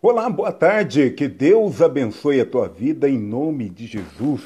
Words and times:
Olá, 0.00 0.30
boa 0.30 0.52
tarde. 0.52 1.10
Que 1.10 1.26
Deus 1.26 1.82
abençoe 1.82 2.40
a 2.40 2.46
tua 2.46 2.68
vida 2.68 3.08
em 3.08 3.18
nome 3.18 3.68
de 3.68 3.84
Jesus. 3.84 4.42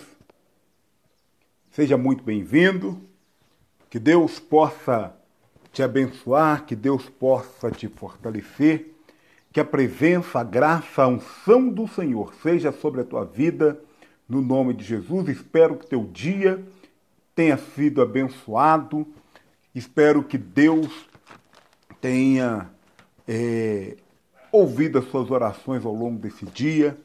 Seja 1.71 1.98
muito 1.98 2.25
bem-vindo. 2.25 2.98
Que 3.91 3.98
Deus 3.98 4.41
possa 4.41 5.14
te 5.70 5.82
abençoar, 5.82 6.64
que 6.64 6.75
Deus 6.75 7.07
possa 7.07 7.70
te 7.70 7.86
fortalecer, 7.86 8.95
que 9.52 9.61
a 9.61 9.64
presença, 9.64 10.41
a 10.41 10.43
graça, 10.43 11.02
a 11.02 11.09
unção 11.09 11.69
do 11.69 11.87
Senhor 11.87 12.32
seja 12.43 12.73
sobre 12.73 13.03
a 13.03 13.05
tua 13.05 13.27
vida 13.27 13.79
no 14.27 14.41
nome 14.41 14.73
de 14.73 14.82
Jesus. 14.82 15.29
Espero 15.29 15.77
que 15.77 15.87
teu 15.87 16.05
dia 16.05 16.64
tenha 17.34 17.59
sido 17.59 18.00
abençoado. 18.00 19.07
Espero 19.75 20.25
que 20.25 20.39
Deus 20.39 21.07
tenha 22.00 22.71
é, 23.29 23.98
ouvido 24.52 24.98
as 24.98 25.06
suas 25.06 25.30
orações 25.30 25.84
ao 25.84 25.94
longo 25.94 26.18
desse 26.18 26.44
dia 26.44 26.96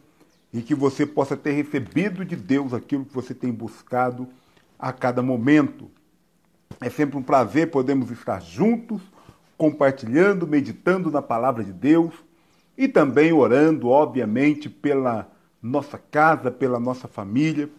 e 0.54 0.62
que 0.62 0.76
você 0.76 1.06
possa 1.06 1.38
ter 1.38 1.54
recebido 1.54 2.26
de 2.26 2.36
Deus 2.36 2.74
aquilo 2.74 3.06
que 3.06 3.14
você 3.14 3.34
tem 3.34 3.52
buscado 3.52 4.28
a 4.78 4.92
cada 4.92 5.22
momento. 5.22 5.90
É 6.82 6.90
sempre 6.90 7.18
um 7.18 7.24
prazer 7.24 7.72
podermos 7.72 8.12
estar 8.12 8.42
juntos, 8.42 9.02
compartilhando, 9.58 10.46
meditando 10.46 11.10
na 11.10 11.22
palavra 11.22 11.64
de 11.64 11.74
Deus 11.74 12.14
e 12.78 12.88
também 12.88 13.32
orando, 13.34 13.88
obviamente, 13.90 14.70
pela 14.70 15.32
nossa 15.62 15.98
casa, 15.98 16.52
pela 16.52 16.80
nossa 16.80 17.08
família, 17.08 17.70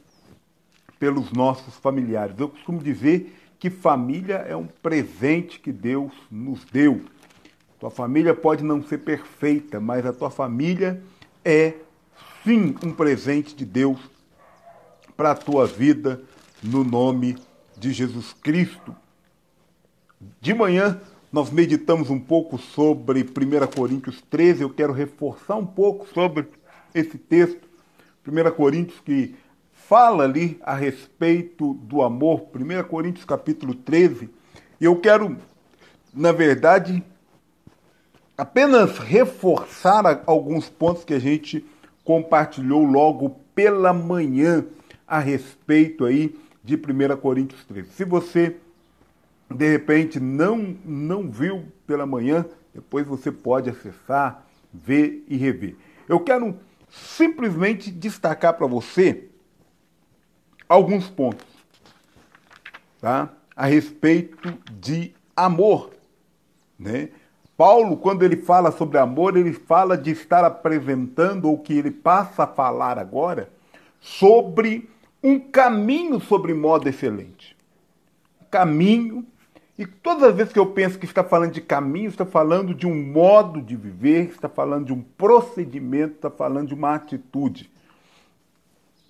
pelos 0.98 1.30
nossos 1.30 1.76
familiares. 1.76 2.38
Eu 2.38 2.48
costumo 2.48 2.82
dizer 2.82 3.34
que 3.58 3.70
família 3.70 4.36
é 4.36 4.56
um 4.56 4.66
presente 4.66 5.60
que 5.60 5.70
Deus 5.70 6.12
nos 6.30 6.64
deu. 6.64 7.02
Tua 7.78 7.90
família 7.90 8.34
pode 8.34 8.64
não 8.64 8.82
ser 8.82 8.98
perfeita, 8.98 9.78
mas 9.78 10.04
a 10.04 10.12
tua 10.12 10.30
família 10.30 11.00
é 11.44 11.74
sim 12.42 12.74
um 12.82 12.92
presente 12.92 13.54
de 13.54 13.64
Deus 13.64 13.98
para 15.16 15.30
a 15.30 15.36
tua 15.36 15.66
vida, 15.66 16.20
no 16.62 16.82
nome 16.82 17.36
de 17.76 17.92
Jesus 17.92 18.32
Cristo. 18.32 18.94
De 20.40 20.52
manhã 20.52 21.00
nós 21.32 21.50
meditamos 21.50 22.10
um 22.10 22.18
pouco 22.18 22.58
sobre 22.58 23.20
1 23.20 23.76
Coríntios 23.76 24.20
13, 24.28 24.62
eu 24.62 24.70
quero 24.70 24.92
reforçar 24.92 25.56
um 25.56 25.66
pouco 25.66 26.06
sobre 26.12 26.46
esse 26.94 27.16
texto. 27.16 27.68
1 28.26 28.50
Coríntios 28.56 28.98
que 29.00 29.36
fala 29.72 30.24
ali 30.24 30.58
a 30.62 30.74
respeito 30.74 31.74
do 31.74 32.02
amor, 32.02 32.48
1 32.52 32.88
Coríntios 32.88 33.24
capítulo 33.24 33.74
13, 33.74 34.28
e 34.80 34.84
eu 34.84 34.96
quero, 34.96 35.36
na 36.12 36.32
verdade, 36.32 37.04
apenas 38.38 38.98
reforçar 38.98 40.22
alguns 40.24 40.68
pontos 40.68 41.02
que 41.02 41.12
a 41.12 41.18
gente 41.18 41.66
compartilhou 42.04 42.84
logo 42.84 43.30
pela 43.52 43.92
manhã 43.92 44.64
a 45.06 45.18
respeito 45.18 46.04
aí 46.04 46.38
de 46.62 46.76
1 46.76 47.16
Coríntios 47.16 47.64
13. 47.64 47.90
Se 47.90 48.04
você 48.04 48.56
de 49.50 49.68
repente 49.68 50.20
não 50.20 50.76
não 50.84 51.28
viu 51.28 51.64
pela 51.84 52.06
manhã, 52.06 52.46
depois 52.72 53.04
você 53.06 53.32
pode 53.32 53.70
acessar, 53.70 54.46
ver 54.72 55.24
e 55.26 55.36
rever. 55.36 55.74
Eu 56.08 56.20
quero 56.20 56.56
simplesmente 56.88 57.90
destacar 57.90 58.54
para 58.54 58.66
você 58.66 59.24
alguns 60.68 61.08
pontos, 61.08 61.46
tá? 63.00 63.30
A 63.56 63.66
respeito 63.66 64.56
de 64.78 65.12
amor, 65.34 65.90
né? 66.78 67.08
Paulo, 67.58 67.96
quando 67.96 68.22
ele 68.22 68.36
fala 68.36 68.70
sobre 68.70 68.98
amor, 68.98 69.36
ele 69.36 69.52
fala 69.52 69.98
de 69.98 70.12
estar 70.12 70.44
apresentando, 70.44 71.46
ou 71.46 71.58
que 71.58 71.76
ele 71.76 71.90
passa 71.90 72.44
a 72.44 72.46
falar 72.46 73.00
agora, 73.00 73.50
sobre 74.00 74.88
um 75.20 75.40
caminho 75.40 76.20
sobre 76.20 76.54
modo 76.54 76.88
excelente. 76.88 77.56
Caminho. 78.48 79.26
E 79.76 79.84
todas 79.84 80.22
as 80.22 80.36
vezes 80.36 80.52
que 80.52 80.58
eu 80.60 80.66
penso 80.66 81.00
que 81.00 81.04
está 81.04 81.24
falando 81.24 81.50
de 81.50 81.60
caminho, 81.60 82.08
está 82.08 82.24
falando 82.24 82.72
de 82.72 82.86
um 82.86 82.94
modo 82.94 83.60
de 83.60 83.74
viver, 83.74 84.28
está 84.28 84.48
falando 84.48 84.86
de 84.86 84.92
um 84.92 85.02
procedimento, 85.02 86.14
está 86.14 86.30
falando 86.30 86.68
de 86.68 86.74
uma 86.74 86.94
atitude. 86.94 87.68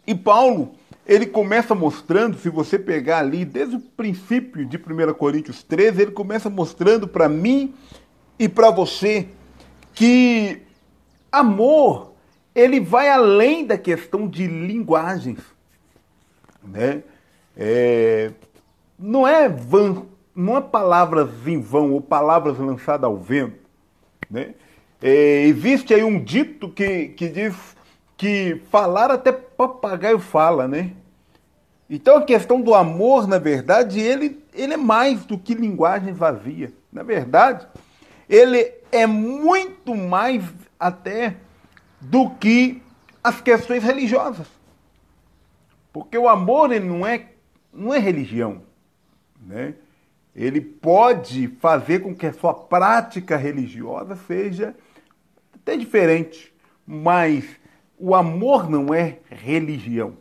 E 0.07 0.15
Paulo, 0.15 0.73
ele 1.07 1.27
começa 1.27 1.75
mostrando, 1.75 2.39
se 2.39 2.49
você 2.49 2.79
pegar 2.79 3.19
ali, 3.19 3.45
desde 3.45 3.77
o 3.77 3.81
princípio 3.81 4.65
de 4.65 4.79
1 4.79 5.13
Coríntios 5.13 5.63
13, 5.63 6.01
ele 6.01 6.13
começa 6.13 6.49
mostrando 6.49 7.07
para 7.07 7.29
mim 7.29 7.75
e 8.39 8.49
para 8.49 8.71
você 8.71 9.29
que 9.95 10.63
amor 11.31 12.13
ele 12.55 12.81
vai 12.81 13.09
além 13.09 13.65
da 13.67 13.79
questão 13.79 14.27
de 14.27 14.47
linguagens, 14.47 15.39
né? 16.63 17.03
É, 17.57 18.33
não 18.99 19.27
é 19.27 19.49
vã, 19.49 20.05
não 20.35 20.57
é 20.57 20.61
palavras 20.61 21.29
em 21.47 21.61
vão 21.61 21.93
ou 21.93 22.01
palavras 22.01 22.59
lançadas 22.59 23.05
ao 23.05 23.17
vento, 23.17 23.59
né? 24.31 24.55
É, 25.01 25.43
existe 25.45 25.95
aí 25.95 26.03
um 26.03 26.23
dito 26.23 26.69
que, 26.69 27.09
que 27.09 27.29
diz 27.29 27.55
que 28.17 28.61
falar 28.71 29.11
até 29.11 29.31
papagaio 29.31 30.19
fala, 30.19 30.67
né? 30.67 30.93
Então 31.89 32.17
a 32.17 32.25
questão 32.25 32.61
do 32.61 32.75
amor, 32.75 33.27
na 33.27 33.39
verdade, 33.39 34.01
ele, 34.01 34.43
ele 34.53 34.75
é 34.75 34.77
mais 34.77 35.25
do 35.25 35.39
que 35.39 35.55
linguagem 35.55 36.13
vazia. 36.13 36.73
Na 36.93 37.03
verdade, 37.03 37.67
ele 38.29 38.73
é 38.93 39.07
muito 39.07 39.95
mais 39.95 40.45
até 40.79 41.37
do 42.01 42.31
que 42.31 42.83
as 43.23 43.41
questões 43.41 43.83
religiosas. 43.83 44.47
Porque 45.93 46.17
o 46.17 46.29
amor 46.29 46.71
ele 46.71 46.87
não 46.87 47.07
é, 47.07 47.31
não 47.73 47.93
é 47.93 47.99
religião. 47.99 48.63
Né? 49.41 49.75
Ele 50.35 50.61
pode 50.61 51.49
fazer 51.61 52.01
com 52.01 52.15
que 52.15 52.27
a 52.27 52.33
sua 52.33 52.55
prática 52.55 53.37
religiosa 53.37 54.15
seja 54.15 54.75
até 55.55 55.77
diferente, 55.77 56.55
mas 56.87 57.45
o 57.99 58.15
amor 58.15 58.71
não 58.71 58.95
é 58.95 59.19
religião. 59.29 60.17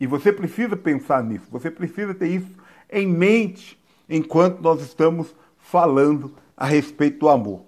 E 0.00 0.06
você 0.06 0.32
precisa 0.32 0.76
pensar 0.76 1.22
nisso, 1.22 1.46
você 1.50 1.70
precisa 1.70 2.14
ter 2.14 2.28
isso 2.28 2.50
em 2.90 3.06
mente 3.06 3.78
enquanto 4.08 4.60
nós 4.60 4.80
estamos 4.80 5.34
falando 5.58 6.34
a 6.58 6.66
respeito 6.66 7.20
do 7.20 7.28
amor. 7.28 7.62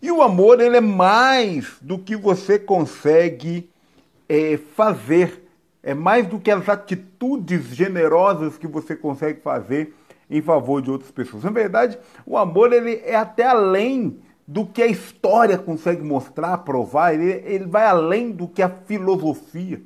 E 0.00 0.10
o 0.10 0.22
amor 0.22 0.60
ele 0.60 0.78
é 0.78 0.80
mais 0.80 1.76
do 1.80 1.98
que 1.98 2.16
você 2.16 2.58
consegue 2.58 3.70
é, 4.28 4.56
fazer, 4.74 5.46
é 5.82 5.92
mais 5.92 6.26
do 6.26 6.40
que 6.40 6.50
as 6.50 6.68
atitudes 6.68 7.66
generosas 7.66 8.56
que 8.56 8.66
você 8.66 8.96
consegue 8.96 9.40
fazer 9.42 9.94
em 10.30 10.40
favor 10.40 10.80
de 10.80 10.90
outras 10.90 11.10
pessoas. 11.10 11.44
Na 11.44 11.50
verdade, 11.50 11.98
o 12.24 12.38
amor 12.38 12.72
ele 12.72 13.02
é 13.04 13.14
até 13.14 13.46
além 13.46 14.18
do 14.46 14.66
que 14.66 14.82
a 14.82 14.86
história 14.86 15.58
consegue 15.58 16.02
mostrar, 16.02 16.58
provar, 16.58 17.14
ele, 17.14 17.42
ele 17.44 17.66
vai 17.66 17.84
além 17.84 18.30
do 18.30 18.48
que 18.48 18.62
a 18.62 18.68
filosofia. 18.68 19.82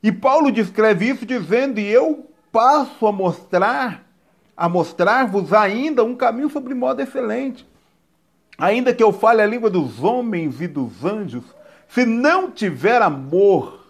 E 0.00 0.12
Paulo 0.12 0.52
descreve 0.52 1.10
isso 1.10 1.26
dizendo: 1.26 1.80
"E 1.80 1.86
eu 1.86 2.26
passo 2.52 3.06
a 3.06 3.12
mostrar, 3.12 4.07
a 4.58 4.68
mostrar-vos 4.68 5.54
ainda 5.54 6.04
um 6.04 6.14
caminho 6.14 6.50
sobre 6.50 6.74
modo 6.74 7.00
excelente." 7.00 7.66
ainda 8.58 8.92
que 8.92 9.02
eu 9.02 9.12
fale 9.12 9.40
a 9.40 9.46
língua 9.46 9.70
dos 9.70 10.02
homens 10.02 10.60
e 10.60 10.66
dos 10.66 11.04
anjos, 11.04 11.44
se 11.88 12.04
não 12.04 12.50
tiver 12.50 13.00
amor, 13.00 13.86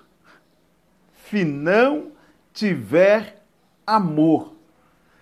se 1.31 1.43
não 1.43 2.13
tiver 2.53 3.43
amor, 3.87 4.55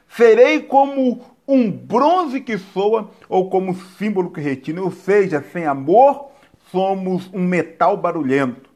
serei 0.08 0.60
como 0.60 1.24
um 1.46 1.70
bronze 1.70 2.40
que 2.40 2.58
soa 2.58 3.08
ou 3.28 3.48
como 3.48 3.76
símbolo 3.96 4.32
que 4.32 4.40
retina, 4.40 4.82
ou 4.82 4.90
seja, 4.90 5.44
sem 5.52 5.64
amor, 5.64 6.32
somos 6.72 7.30
um 7.32 7.40
metal 7.40 7.96
barulhento, 7.96 8.68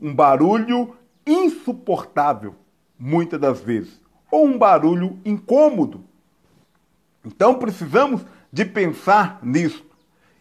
um 0.00 0.14
barulho 0.14 0.96
insuportável, 1.26 2.54
muitas 2.96 3.40
das 3.40 3.60
vezes, 3.60 4.00
ou 4.30 4.46
um 4.46 4.58
barulho 4.58 5.18
incômodo. 5.24 6.04
Então 7.24 7.54
precisamos 7.54 8.22
de 8.52 8.64
pensar 8.64 9.38
nisso. 9.42 9.84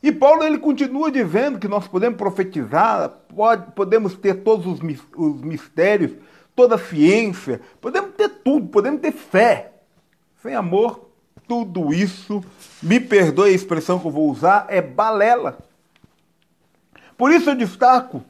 E 0.02 0.12
Paulo 0.12 0.44
ele 0.44 0.60
continua 0.60 1.12
dizendo 1.12 1.58
que 1.58 1.68
nós 1.68 1.88
podemos 1.88 2.18
profetizar, 2.18 3.10
pode, 3.36 3.72
podemos 3.72 4.16
ter 4.16 4.36
todos 4.44 4.68
os, 4.68 4.80
os 5.16 5.42
mistérios, 5.42 6.12
toda 6.56 6.76
a 6.76 6.80
ciência, 6.80 7.60
podemos 7.82 8.12
ter 8.12 8.30
tudo, 8.30 8.68
podemos 8.68 9.02
ter 9.02 9.12
fé. 9.12 9.74
Sem 10.44 10.54
amor, 10.54 11.10
tudo 11.48 11.92
isso, 11.92 12.44
me 12.84 13.00
perdoe 13.00 13.50
a 13.50 13.54
expressão 13.54 14.00
que 14.00 14.06
eu 14.06 14.12
vou 14.12 14.30
usar, 14.30 14.68
é 14.70 14.82
balela. 14.82 15.58
Por 17.18 17.32
isso 17.32 17.50
eu 17.50 17.56
destaco, 17.56 18.24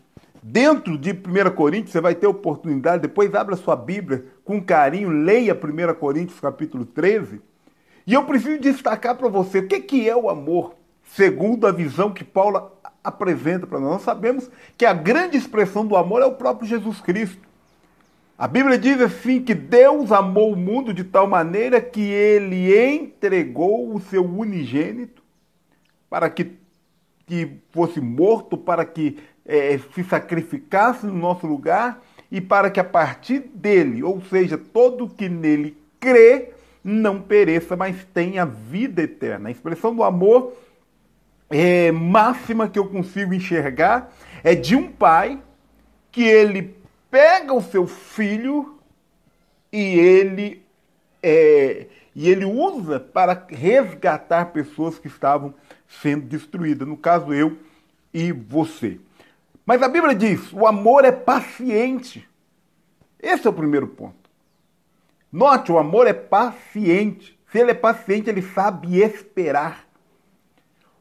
dentro 0.47 0.95
de 0.95 1.11
1 1.11 1.55
Coríntios, 1.55 1.91
você 1.91 1.99
vai 1.99 2.13
ter 2.13 2.27
oportunidade, 2.27 3.01
depois 3.01 3.33
abra 3.33 3.55
sua 3.55 3.75
Bíblia 3.75 4.25
com 4.43 4.61
carinho, 4.61 5.09
leia 5.09 5.55
1 5.55 5.95
Coríntios 5.95 6.39
capítulo 6.39 6.85
13, 6.85 7.41
e 8.05 8.13
eu 8.13 8.23
preciso 8.25 8.61
destacar 8.61 9.15
para 9.15 9.27
você 9.27 9.57
o 9.57 9.67
que, 9.67 9.79
que 9.79 10.07
é 10.07 10.15
o 10.15 10.29
amor, 10.29 10.75
segundo 11.03 11.65
a 11.65 11.71
visão 11.71 12.13
que 12.13 12.23
Paulo 12.23 12.71
apresenta 13.03 13.65
para 13.65 13.79
nós. 13.79 13.93
Nós 13.93 14.01
sabemos 14.03 14.47
que 14.77 14.85
a 14.85 14.93
grande 14.93 15.35
expressão 15.35 15.83
do 15.83 15.95
amor 15.95 16.21
é 16.21 16.25
o 16.25 16.35
próprio 16.35 16.67
Jesus 16.67 17.01
Cristo. 17.01 17.41
A 18.37 18.47
Bíblia 18.47 18.77
diz 18.77 19.01
assim 19.01 19.41
que 19.41 19.55
Deus 19.55 20.11
amou 20.11 20.53
o 20.53 20.57
mundo 20.57 20.93
de 20.93 21.03
tal 21.03 21.25
maneira 21.25 21.81
que 21.81 22.01
ele 22.01 22.77
entregou 22.95 23.95
o 23.95 23.99
seu 23.99 24.23
unigênito 24.23 25.23
para 26.07 26.29
que, 26.29 26.51
que 27.25 27.57
fosse 27.71 27.99
morto, 27.99 28.55
para 28.55 28.85
que 28.85 29.17
é, 29.45 29.79
se 29.93 30.03
sacrificasse 30.03 31.05
no 31.05 31.13
nosso 31.13 31.45
lugar 31.45 32.01
e 32.31 32.41
para 32.41 32.69
que 32.69 32.79
a 32.79 32.83
partir 32.83 33.39
dele, 33.53 34.03
ou 34.03 34.21
seja, 34.21 34.57
todo 34.57 35.09
que 35.09 35.29
nele 35.29 35.77
crê, 35.99 36.51
não 36.83 37.21
pereça, 37.21 37.75
mas 37.75 38.05
tenha 38.13 38.45
vida 38.45 39.01
eterna. 39.01 39.49
A 39.49 39.51
expressão 39.51 39.95
do 39.95 40.03
amor 40.03 40.53
é, 41.49 41.91
máxima 41.91 42.67
que 42.67 42.77
eu 42.77 42.87
consigo 42.87 43.33
enxergar 43.33 44.11
é 44.43 44.53
de 44.53 44.75
um 44.75 44.91
pai 44.91 45.41
que 46.11 46.23
ele 46.23 46.75
pega 47.09 47.53
o 47.53 47.61
seu 47.61 47.87
filho 47.87 48.79
e 49.71 49.99
ele 49.99 50.63
é, 51.21 51.87
e 52.15 52.29
ele 52.29 52.45
usa 52.45 52.99
para 52.99 53.45
resgatar 53.49 54.45
pessoas 54.45 54.97
que 54.97 55.07
estavam 55.07 55.53
sendo 56.01 56.25
destruídas. 56.25 56.87
No 56.87 56.95
caso, 56.95 57.33
eu 57.33 57.57
e 58.13 58.31
você. 58.31 58.99
Mas 59.65 59.81
a 59.81 59.87
Bíblia 59.87 60.13
diz: 60.13 60.53
o 60.53 60.67
amor 60.67 61.03
é 61.03 61.11
paciente. 61.11 62.27
Esse 63.19 63.47
é 63.47 63.49
o 63.49 63.53
primeiro 63.53 63.87
ponto. 63.87 64.29
Note, 65.31 65.71
o 65.71 65.79
amor 65.79 66.07
é 66.07 66.13
paciente. 66.13 67.37
Se 67.51 67.59
ele 67.59 67.71
é 67.71 67.75
paciente, 67.75 68.29
ele 68.29 68.41
sabe 68.41 69.01
esperar. 69.01 69.85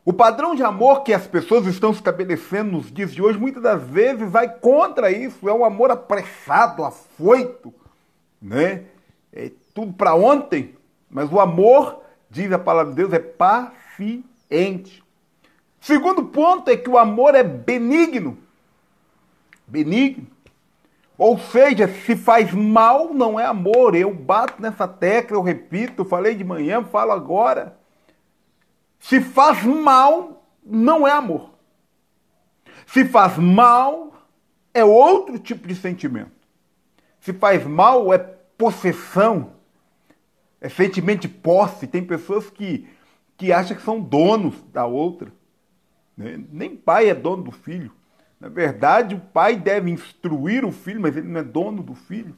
O 0.05 0.13
padrão 0.13 0.55
de 0.55 0.63
amor 0.63 1.03
que 1.03 1.13
as 1.13 1.27
pessoas 1.27 1.67
estão 1.67 1.91
estabelecendo 1.91 2.73
nos 2.73 2.93
dias 2.93 3.13
de 3.13 3.23
hoje, 3.23 3.39
muitas 3.39 3.63
das 3.63 3.83
vezes, 3.83 4.31
vai 4.31 4.49
contra 4.49 5.11
isso. 5.11 5.49
É 5.49 5.53
um 5.53 5.65
amor 5.65 5.91
apressado, 5.91 6.85
afoito, 6.85 7.73
né? 8.41 8.85
É 9.33 9.51
tudo 9.73 9.93
para 9.93 10.15
ontem. 10.15 10.75
Mas 11.11 11.33
o 11.33 11.41
amor, 11.41 12.03
diz 12.31 12.51
a 12.53 12.59
palavra 12.59 12.93
de 12.93 12.97
Deus, 12.97 13.13
é 13.13 13.19
paciente. 13.19 15.03
Segundo 15.81 16.25
ponto 16.25 16.71
é 16.71 16.77
que 16.77 16.91
o 16.91 16.99
amor 16.99 17.35
é 17.35 17.43
benigno 17.43 18.39
benigno. 19.67 20.27
Ou 21.17 21.39
seja, 21.39 21.87
se 21.89 22.17
faz 22.17 22.53
mal, 22.53 23.15
não 23.15 23.39
é 23.39 23.45
amor. 23.45 23.95
Eu 23.95 24.13
bato 24.13 24.61
nessa 24.61 24.89
tecla, 24.89 25.37
eu 25.37 25.43
repito, 25.43 26.05
falei 26.05 26.35
de 26.35 26.43
manhã, 26.43 26.83
falo 26.85 27.13
agora. 27.13 27.79
Se 28.99 29.21
faz 29.21 29.63
mal, 29.65 30.45
não 30.65 31.07
é 31.07 31.13
amor. 31.13 31.51
Se 32.87 33.05
faz 33.05 33.39
mal, 33.39 34.13
é 34.73 34.85
outro 34.85 35.39
tipo 35.39 35.69
de 35.69 35.75
sentimento. 35.75 36.33
Se 37.21 37.33
faz 37.33 37.65
mal, 37.65 38.13
é 38.13 38.19
possessão, 38.19 39.53
é 40.61 40.69
sentimento 40.69 41.23
de 41.23 41.29
posse. 41.29 41.87
Tem 41.87 42.05
pessoas 42.05 42.51
que, 42.51 42.89
que 43.37 43.53
acham 43.53 43.77
que 43.77 43.83
são 43.83 44.01
donos 44.01 44.55
da 44.73 44.85
outra. 44.85 45.33
Né? 46.17 46.43
Nem 46.51 46.77
pai 46.77 47.09
é 47.09 47.15
dono 47.15 47.45
do 47.45 47.53
filho. 47.53 47.93
Na 48.41 48.49
verdade, 48.49 49.15
o 49.15 49.21
pai 49.21 49.57
deve 49.57 49.91
instruir 49.91 50.65
o 50.65 50.73
filho, 50.73 51.01
mas 51.01 51.17
ele 51.17 51.29
não 51.29 51.41
é 51.41 51.45
dono 51.45 51.83
do 51.83 51.95
filho. 51.95 52.37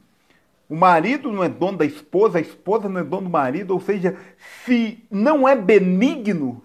O 0.69 0.75
marido 0.75 1.31
não 1.31 1.43
é 1.43 1.49
dono 1.49 1.77
da 1.77 1.85
esposa, 1.85 2.37
a 2.37 2.41
esposa 2.41 2.89
não 2.89 2.99
é 2.99 3.03
dono 3.03 3.23
do 3.23 3.29
marido. 3.29 3.73
Ou 3.73 3.79
seja, 3.79 4.17
se 4.65 5.03
não 5.09 5.47
é 5.47 5.55
benigno, 5.55 6.61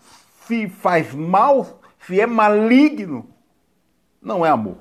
se 0.46 0.68
faz 0.68 1.14
mal, 1.14 1.80
se 2.00 2.20
é 2.20 2.26
maligno, 2.26 3.28
não 4.20 4.44
é 4.44 4.50
amor. 4.50 4.78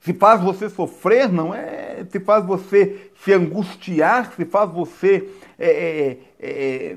Se 0.00 0.14
faz 0.14 0.40
você 0.40 0.70
sofrer, 0.70 1.30
não 1.30 1.54
é. 1.54 2.06
Se 2.08 2.20
faz 2.20 2.44
você 2.46 3.10
se 3.22 3.32
angustiar, 3.32 4.32
se 4.34 4.44
faz 4.44 4.70
você 4.70 5.28
é, 5.58 5.68
é, 5.68 6.18
é, 6.38 6.96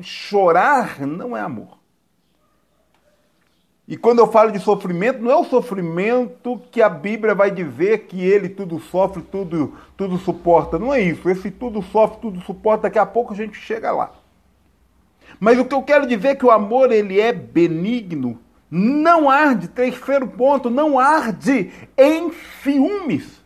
chorar, 0.00 1.00
não 1.00 1.36
é 1.36 1.40
amor. 1.40 1.79
E 3.90 3.96
quando 3.96 4.20
eu 4.20 4.30
falo 4.30 4.52
de 4.52 4.60
sofrimento, 4.60 5.20
não 5.20 5.32
é 5.32 5.36
o 5.36 5.44
sofrimento 5.44 6.62
que 6.70 6.80
a 6.80 6.88
Bíblia 6.88 7.34
vai 7.34 7.50
dizer 7.50 8.06
que 8.06 8.24
ele 8.24 8.48
tudo 8.48 8.78
sofre, 8.78 9.20
tudo, 9.20 9.74
tudo 9.96 10.16
suporta. 10.16 10.78
Não 10.78 10.94
é 10.94 11.00
isso. 11.00 11.28
Esse 11.28 11.50
tudo 11.50 11.82
sofre, 11.82 12.18
tudo 12.22 12.40
suporta, 12.42 12.84
daqui 12.84 13.00
a 13.00 13.04
pouco 13.04 13.32
a 13.32 13.36
gente 13.36 13.58
chega 13.58 13.90
lá. 13.90 14.12
Mas 15.40 15.58
o 15.58 15.64
que 15.64 15.74
eu 15.74 15.82
quero 15.82 16.06
dizer 16.06 16.28
é 16.28 16.34
que 16.36 16.46
o 16.46 16.52
amor 16.52 16.92
ele 16.92 17.20
é 17.20 17.32
benigno, 17.32 18.38
não 18.70 19.28
arde, 19.28 19.66
terceiro 19.66 20.28
ponto, 20.28 20.70
não 20.70 20.96
arde 20.96 21.72
em 21.98 22.30
ciúmes. 22.62 23.42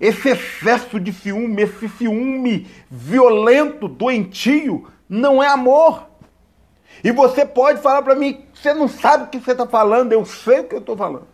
Esse 0.00 0.30
excesso 0.30 0.98
de 0.98 1.12
ciúme, 1.12 1.60
esse 1.60 1.86
ciúme 1.90 2.66
violento, 2.90 3.86
doentio, 3.86 4.86
não 5.06 5.42
é 5.42 5.48
amor. 5.48 6.15
E 7.02 7.12
você 7.12 7.44
pode 7.44 7.80
falar 7.80 8.02
para 8.02 8.14
mim, 8.14 8.44
você 8.54 8.72
não 8.72 8.88
sabe 8.88 9.24
o 9.24 9.26
que 9.28 9.38
você 9.38 9.52
está 9.52 9.66
falando, 9.66 10.12
eu 10.12 10.24
sei 10.24 10.60
o 10.60 10.64
que 10.64 10.74
eu 10.74 10.80
estou 10.80 10.96
falando. 10.96 11.26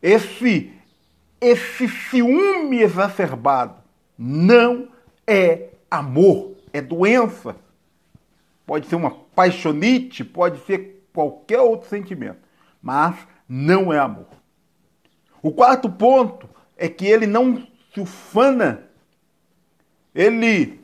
Esse, 0.00 0.72
esse 1.40 1.88
ciúme 1.88 2.82
exacerbado 2.82 3.76
não 4.18 4.88
é 5.26 5.70
amor, 5.90 6.56
é 6.72 6.80
doença. 6.80 7.56
Pode 8.66 8.86
ser 8.86 8.96
uma 8.96 9.10
paixonite, 9.10 10.24
pode 10.24 10.64
ser 10.64 11.06
qualquer 11.12 11.60
outro 11.60 11.88
sentimento, 11.88 12.40
mas 12.80 13.16
não 13.48 13.92
é 13.92 13.98
amor. 13.98 14.26
O 15.42 15.52
quarto 15.52 15.90
ponto 15.90 16.48
é 16.76 16.88
que 16.88 17.06
ele 17.06 17.26
não 17.26 17.66
se 17.92 18.00
ufana, 18.00 18.88
ele 20.14 20.81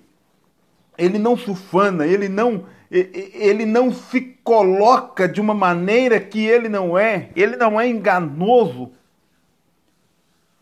ele 0.99 1.17
não 1.17 1.37
se 1.37 1.49
ufana, 1.49 2.05
ele 2.05 2.29
não, 2.29 2.67
ele 2.91 3.65
não 3.65 3.93
se 3.93 4.21
coloca 4.43 5.29
de 5.29 5.41
uma 5.41 5.55
maneira 5.55 6.19
que 6.19 6.45
ele 6.45 6.69
não 6.69 6.99
é, 6.99 7.31
ele 7.37 7.57
não 7.57 7.81
é 7.81 7.89
enganoso, 7.89 8.91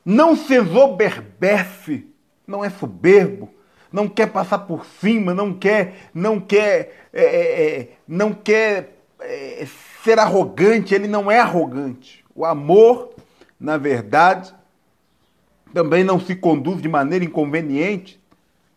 não 0.04 0.36
se 0.36 0.54
exoberbece, 0.54 2.06
não 2.46 2.62
é 2.62 2.68
soberbo, 2.68 3.48
não 3.90 4.08
quer 4.08 4.26
passar 4.26 4.58
por 4.58 4.84
cima, 4.84 5.32
não 5.32 5.54
quer, 5.54 6.10
não 6.12 6.38
quer, 6.38 7.08
é, 7.12 7.24
é, 7.24 7.80
é 7.80 7.88
não 8.06 8.34
quer 8.34 8.98
é, 9.18 9.66
ser 10.04 10.18
arrogante, 10.18 10.94
ele 10.94 11.08
não 11.08 11.30
é 11.30 11.40
arrogante. 11.40 12.22
O 12.34 12.44
amor, 12.44 13.14
na 13.58 13.78
verdade, 13.78 14.54
também 15.72 16.04
não 16.04 16.20
se 16.20 16.36
conduz 16.36 16.82
de 16.82 16.88
maneira 16.88 17.24
inconveniente, 17.24 18.20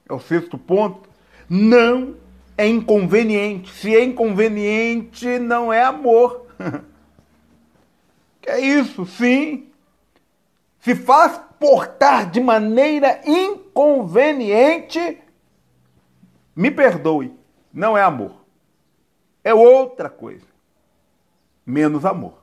é 0.07 0.13
o 0.13 0.19
sexto 0.19 0.57
ponto 0.57 1.08
não 1.49 2.15
é 2.55 2.67
inconveniente. 2.67 3.73
Se 3.73 3.95
é 3.95 4.03
inconveniente, 4.03 5.39
não 5.39 5.73
é 5.73 5.81
amor. 5.83 6.45
que 8.39 8.49
é 8.49 8.59
isso? 8.59 9.05
Sim. 9.05 9.71
Se 10.79 10.93
faz 10.95 11.41
portar 11.59 12.29
de 12.29 12.39
maneira 12.39 13.21
inconveniente, 13.25 15.21
me 16.55 16.69
perdoe, 16.69 17.33
não 17.73 17.97
é 17.97 18.03
amor. 18.03 18.45
É 19.43 19.53
outra 19.53 20.09
coisa. 20.09 20.45
Menos 21.65 22.05
amor. 22.05 22.39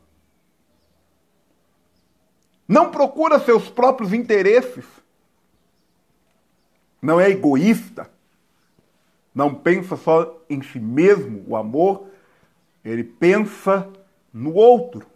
Não 2.67 2.91
procura 2.91 3.39
seus 3.39 3.69
próprios 3.69 4.13
interesses. 4.13 4.85
Não 7.01 7.21
é 7.21 7.31
egoísta 7.31 8.16
não 9.37 9.55
pensa 9.55 9.99
só 9.99 10.43
em 10.49 10.63
si 10.63 10.81
mesmo, 10.81 11.45
o 11.47 11.57
amor, 11.57 12.07
ele 12.83 13.05
pensa 13.05 13.87
no 14.33 14.55
outro. 14.55 15.07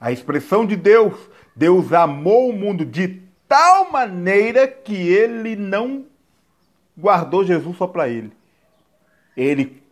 A 0.00 0.10
expressão 0.10 0.64
de 0.64 0.74
Deus, 0.74 1.12
Deus 1.54 1.92
amou 1.92 2.48
o 2.48 2.52
mundo 2.54 2.82
de 2.86 3.20
tal 3.46 3.92
maneira 3.92 4.66
que 4.66 4.94
ele 4.94 5.54
não 5.54 6.06
guardou 6.96 7.44
Jesus 7.44 7.76
só 7.76 7.86
para 7.86 8.08
ele. 8.08 8.32
Ele 9.36 9.82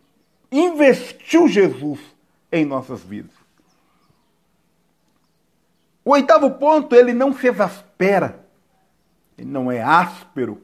investiu 0.51 1.47
Jesus 1.47 1.99
em 2.51 2.65
nossas 2.65 3.03
vidas. 3.03 3.35
O 6.03 6.13
oitavo 6.13 6.49
ponto, 6.49 6.95
ele 6.95 7.13
não 7.13 7.31
se 7.31 7.45
exaspera. 7.45 8.43
Ele 9.37 9.51
não 9.51 9.71
é 9.71 9.83
áspero. 9.83 10.63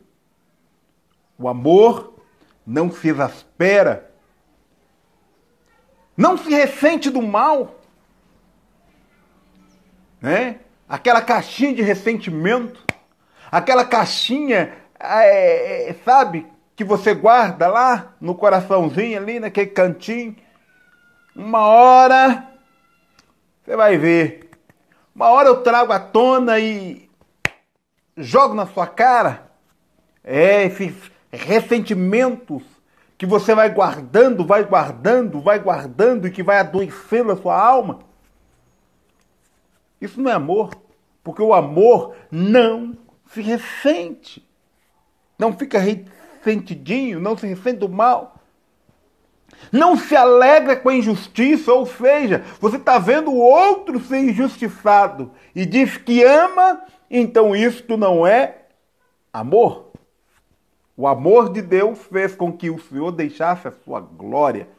O 1.38 1.48
amor 1.48 2.11
não 2.66 2.92
se 2.92 3.10
exaspera, 3.10 4.12
não 6.16 6.38
se 6.38 6.50
ressente 6.50 7.10
do 7.10 7.22
mal, 7.22 7.80
né? 10.22 10.60
Aquela 10.88 11.22
caixinha 11.22 11.74
de 11.74 11.82
ressentimento, 11.82 12.86
aquela 13.52 13.86
caixinha, 13.86 14.74
é, 15.00 15.90
é, 15.90 15.94
sabe, 16.06 16.46
que 16.76 16.84
você 16.84 17.14
guarda 17.14 17.68
lá 17.68 18.14
no 18.20 18.36
coraçãozinho, 18.36 19.18
ali 19.18 19.40
naquele 19.40 19.68
cantinho. 19.68 20.36
Uma 21.36 21.66
hora 21.66 22.52
você 23.64 23.76
vai 23.76 23.98
ver. 23.98 24.50
Uma 25.16 25.30
hora 25.30 25.48
eu 25.48 25.62
trago 25.62 25.94
à 25.94 26.00
tona 26.00 26.60
e 26.60 27.10
jogo 28.18 28.54
na 28.54 28.66
sua 28.66 28.88
cara. 28.88 29.52
É, 30.24 30.66
esses 30.66 31.11
ressentimentos 31.32 32.64
que 33.18 33.26
você 33.26 33.54
vai 33.54 33.70
guardando, 33.70 34.46
vai 34.46 34.64
guardando, 34.64 35.42
vai 35.42 35.60
guardando 35.60 36.28
e 36.28 36.32
que 36.32 36.42
vai 36.42 36.58
adoecendo 36.58 37.32
a 37.32 37.38
sua 37.38 37.60
alma. 37.60 38.00
Isso 40.02 40.20
não 40.20 40.32
é 40.32 40.34
amor, 40.34 40.72
porque 41.24 41.42
o 41.42 41.54
amor 41.54 42.16
não 42.32 42.98
se 43.28 43.42
ressente. 43.42 44.44
Não 45.38 45.54
fica 45.54 45.80
ressentidinho, 45.80 47.20
não 47.20 47.38
se 47.38 47.46
ressente 47.46 47.80
do 47.80 47.90
mal. 47.90 48.36
Não 49.72 49.96
se 49.96 50.16
alegra 50.16 50.76
com 50.76 50.90
a 50.90 50.96
injustiça, 50.96 51.72
ou 51.72 51.86
seja, 51.86 52.44
você 52.60 52.78
está 52.78 52.98
vendo 52.98 53.32
o 53.32 53.38
outro 53.38 54.00
ser 54.00 54.18
injustiçado 54.18 55.32
e 55.54 55.66
diz 55.66 55.98
que 55.98 56.24
ama, 56.24 56.82
então 57.10 57.56
isto 57.56 57.96
não 57.98 58.26
é 58.26 58.66
amor. 59.32 59.91
O 61.02 61.08
amor 61.08 61.52
de 61.52 61.64
Deus 61.64 61.98
fez 61.98 62.36
com 62.36 62.56
que 62.56 62.70
o 62.70 62.80
Senhor 62.80 63.12
deixasse 63.12 63.68
a 63.68 63.72
sua 63.72 64.00
glória 64.00 64.70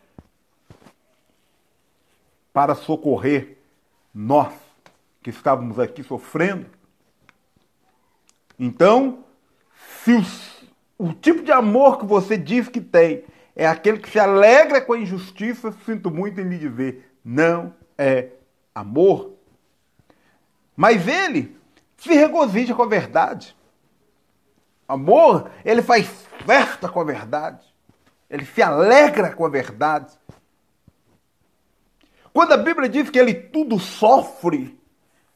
para 2.52 2.76
socorrer 2.76 3.58
nós 4.14 4.54
que 5.20 5.30
estávamos 5.30 5.80
aqui 5.80 6.00
sofrendo. 6.04 6.66
Então, 8.56 9.24
se 10.04 10.14
os, 10.14 10.64
o 10.96 11.12
tipo 11.12 11.42
de 11.42 11.50
amor 11.50 11.98
que 11.98 12.06
você 12.06 12.38
diz 12.38 12.68
que 12.68 12.80
tem 12.80 13.24
é 13.56 13.66
aquele 13.66 13.98
que 13.98 14.08
se 14.08 14.20
alegra 14.20 14.80
com 14.80 14.92
a 14.92 14.98
injustiça, 15.00 15.74
sinto 15.84 16.08
muito 16.08 16.40
em 16.40 16.44
lhe 16.44 16.56
dizer, 16.56 17.12
não 17.24 17.74
é 17.98 18.28
amor. 18.72 19.32
Mas 20.76 21.08
ele 21.08 21.56
se 21.96 22.14
regozija 22.14 22.76
com 22.76 22.82
a 22.84 22.86
verdade. 22.86 23.56
Amor, 24.92 25.50
ele 25.64 25.82
faz 25.82 26.08
festa 26.44 26.88
com 26.88 27.00
a 27.00 27.04
verdade. 27.04 27.64
Ele 28.28 28.44
se 28.44 28.62
alegra 28.62 29.32
com 29.32 29.44
a 29.44 29.48
verdade. 29.48 30.12
Quando 32.32 32.52
a 32.52 32.56
Bíblia 32.56 32.88
diz 32.88 33.10
que 33.10 33.18
ele 33.18 33.34
tudo 33.34 33.78
sofre, 33.78 34.78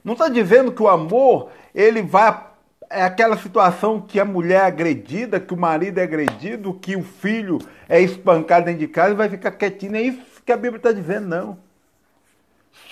não 0.02 0.14
está 0.14 0.28
dizendo 0.28 0.72
que 0.72 0.82
o 0.82 0.88
amor 0.88 1.50
ele 1.74 2.02
vai 2.02 2.46
é 2.88 3.02
aquela 3.02 3.36
situação 3.36 4.00
que 4.00 4.20
a 4.20 4.24
mulher 4.24 4.62
é 4.62 4.66
agredida, 4.66 5.40
que 5.40 5.52
o 5.52 5.56
marido 5.56 5.98
é 5.98 6.02
agredido, 6.02 6.74
que 6.74 6.94
o 6.94 7.02
filho 7.02 7.58
é 7.88 8.00
espancado 8.00 8.66
dentro 8.66 8.80
de 8.80 8.88
casa 8.88 9.12
e 9.12 9.16
vai 9.16 9.28
ficar 9.28 9.50
quietinho. 9.52 9.96
É 9.96 10.02
isso 10.02 10.42
que 10.44 10.52
a 10.52 10.56
Bíblia 10.56 10.76
está 10.76 10.92
dizendo, 10.92 11.26
não. 11.26 11.58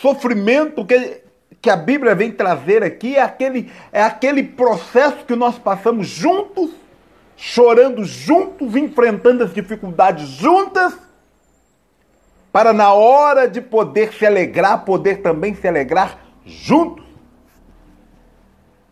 Sofrimento 0.01 0.85
que, 0.85 1.23
que 1.65 1.71
a 1.71 1.77
Bíblia 1.77 2.15
vem 2.15 2.31
trazer 2.31 2.85
aqui 2.85 3.17
é 3.17 3.23
aquele, 3.23 3.73
é 3.91 4.03
aquele 4.03 4.43
processo 4.43 5.25
que 5.25 5.35
nós 5.35 5.59
passamos 5.59 6.07
juntos, 6.07 6.73
chorando 7.39 8.05
juntos, 8.05 8.77
enfrentando 8.77 9.43
as 9.43 9.55
dificuldades 9.55 10.29
juntas, 10.29 10.93
para 12.53 12.75
na 12.75 12.93
hora 12.93 13.49
de 13.49 13.63
poder 13.63 14.13
se 14.13 14.27
alegrar, 14.27 14.85
poder 14.85 15.23
também 15.23 15.55
se 15.55 15.67
alegrar 15.67 16.19
juntos. 16.45 17.07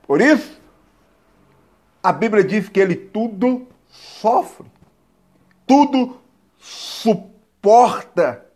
Por 0.07 0.23
isso, 0.23 0.59
a 2.03 2.11
Bíblia 2.11 2.43
diz 2.43 2.71
que 2.71 2.81
ele 2.81 2.97
tudo 2.97 3.69
sofre, 3.87 4.67
tudo 5.67 6.23
suporta. 6.59 8.47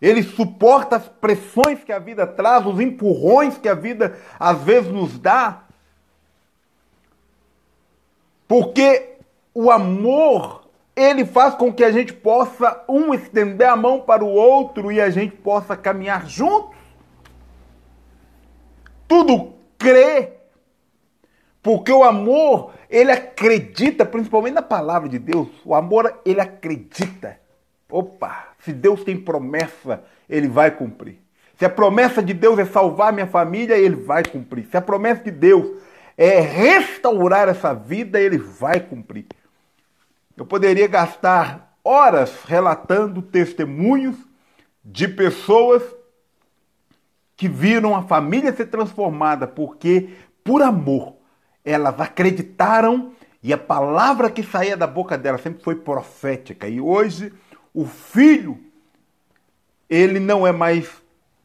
Ele 0.00 0.22
suporta 0.22 0.96
as 0.96 1.08
pressões 1.08 1.82
que 1.82 1.92
a 1.92 1.98
vida 1.98 2.26
traz, 2.26 2.64
os 2.64 2.78
empurrões 2.80 3.58
que 3.58 3.68
a 3.68 3.74
vida 3.74 4.18
às 4.38 4.60
vezes 4.62 4.90
nos 4.92 5.18
dá. 5.18 5.64
Porque 8.46 9.16
o 9.52 9.70
amor, 9.70 10.68
ele 10.94 11.24
faz 11.24 11.54
com 11.54 11.72
que 11.72 11.82
a 11.82 11.90
gente 11.90 12.12
possa 12.12 12.84
um 12.88 13.12
estender 13.12 13.68
a 13.68 13.76
mão 13.76 14.00
para 14.00 14.24
o 14.24 14.28
outro 14.28 14.92
e 14.92 15.00
a 15.00 15.10
gente 15.10 15.34
possa 15.36 15.76
caminhar 15.76 16.26
juntos. 16.26 16.78
Tudo 19.08 19.54
crê 19.76 20.38
porque 21.68 21.92
o 21.92 22.02
amor, 22.02 22.72
ele 22.88 23.10
acredita, 23.10 24.06
principalmente 24.06 24.54
na 24.54 24.62
palavra 24.62 25.06
de 25.06 25.18
Deus. 25.18 25.48
O 25.66 25.74
amor, 25.74 26.20
ele 26.24 26.40
acredita. 26.40 27.38
Opa, 27.90 28.47
se 28.68 28.72
Deus 28.74 29.02
tem 29.02 29.16
promessa, 29.16 30.04
ele 30.28 30.46
vai 30.46 30.70
cumprir. 30.70 31.18
Se 31.56 31.64
a 31.64 31.70
promessa 31.70 32.22
de 32.22 32.34
Deus 32.34 32.58
é 32.58 32.66
salvar 32.66 33.14
minha 33.14 33.26
família, 33.26 33.78
ele 33.78 33.96
vai 33.96 34.22
cumprir. 34.22 34.66
Se 34.66 34.76
a 34.76 34.82
promessa 34.82 35.24
de 35.24 35.30
Deus 35.30 35.80
é 36.18 36.38
restaurar 36.38 37.48
essa 37.48 37.72
vida, 37.72 38.20
ele 38.20 38.36
vai 38.36 38.78
cumprir. 38.78 39.24
Eu 40.36 40.44
poderia 40.44 40.86
gastar 40.86 41.78
horas 41.82 42.44
relatando 42.44 43.22
testemunhos 43.22 44.16
de 44.84 45.08
pessoas 45.08 45.82
que 47.38 47.48
viram 47.48 47.96
a 47.96 48.02
família 48.02 48.54
ser 48.54 48.66
transformada 48.66 49.46
porque, 49.46 50.10
por 50.44 50.60
amor, 50.60 51.16
elas 51.64 51.98
acreditaram 51.98 53.12
e 53.42 53.50
a 53.50 53.58
palavra 53.58 54.30
que 54.30 54.42
saía 54.42 54.76
da 54.76 54.86
boca 54.86 55.16
dela 55.16 55.38
sempre 55.38 55.62
foi 55.62 55.76
profética. 55.76 56.68
E 56.68 56.78
hoje 56.82 57.32
o 57.78 57.86
filho 57.86 58.58
ele 59.88 60.18
não 60.18 60.44
é 60.44 60.50
mais 60.50 60.90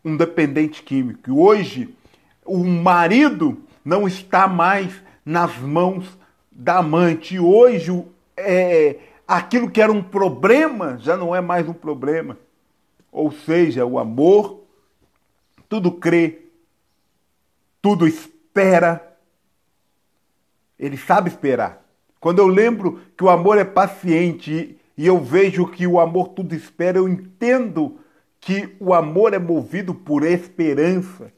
um 0.03 0.17
dependente 0.17 0.81
químico. 0.81 1.29
E 1.29 1.31
hoje 1.31 1.95
o 2.43 2.63
marido 2.63 3.61
não 3.85 4.07
está 4.07 4.47
mais 4.47 4.99
nas 5.23 5.55
mãos 5.59 6.17
da 6.51 6.79
amante. 6.79 7.35
E 7.35 7.39
hoje 7.39 8.03
é, 8.35 8.97
aquilo 9.27 9.69
que 9.69 9.79
era 9.79 9.91
um 9.91 10.01
problema 10.01 10.97
já 10.97 11.15
não 11.15 11.35
é 11.35 11.39
mais 11.39 11.69
um 11.69 11.73
problema. 11.73 12.35
Ou 13.11 13.31
seja, 13.31 13.85
o 13.85 13.99
amor 13.99 14.63
tudo 15.69 15.91
crê, 15.91 16.47
tudo 17.79 18.07
espera, 18.07 19.19
ele 20.79 20.97
sabe 20.97 21.29
esperar. 21.29 21.85
Quando 22.19 22.39
eu 22.39 22.47
lembro 22.47 23.01
que 23.15 23.23
o 23.23 23.29
amor 23.29 23.59
é 23.59 23.63
paciente 23.63 24.79
e 24.97 25.07
eu 25.07 25.19
vejo 25.19 25.67
que 25.67 25.87
o 25.87 25.99
amor 25.99 26.29
tudo 26.29 26.53
espera, 26.53 26.97
eu 26.97 27.07
entendo 27.07 27.99
que 28.39 28.75
o 28.79 28.93
amor 28.93 29.33
é 29.33 29.39
movido 29.39 29.95
por 29.95 30.23
esperança. 30.23 31.31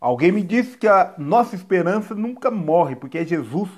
Alguém 0.00 0.32
me 0.32 0.42
disse 0.42 0.76
que 0.76 0.88
a 0.88 1.14
nossa 1.16 1.54
esperança 1.54 2.14
nunca 2.14 2.50
morre, 2.50 2.96
porque 2.96 3.18
é 3.18 3.24
Jesus. 3.24 3.70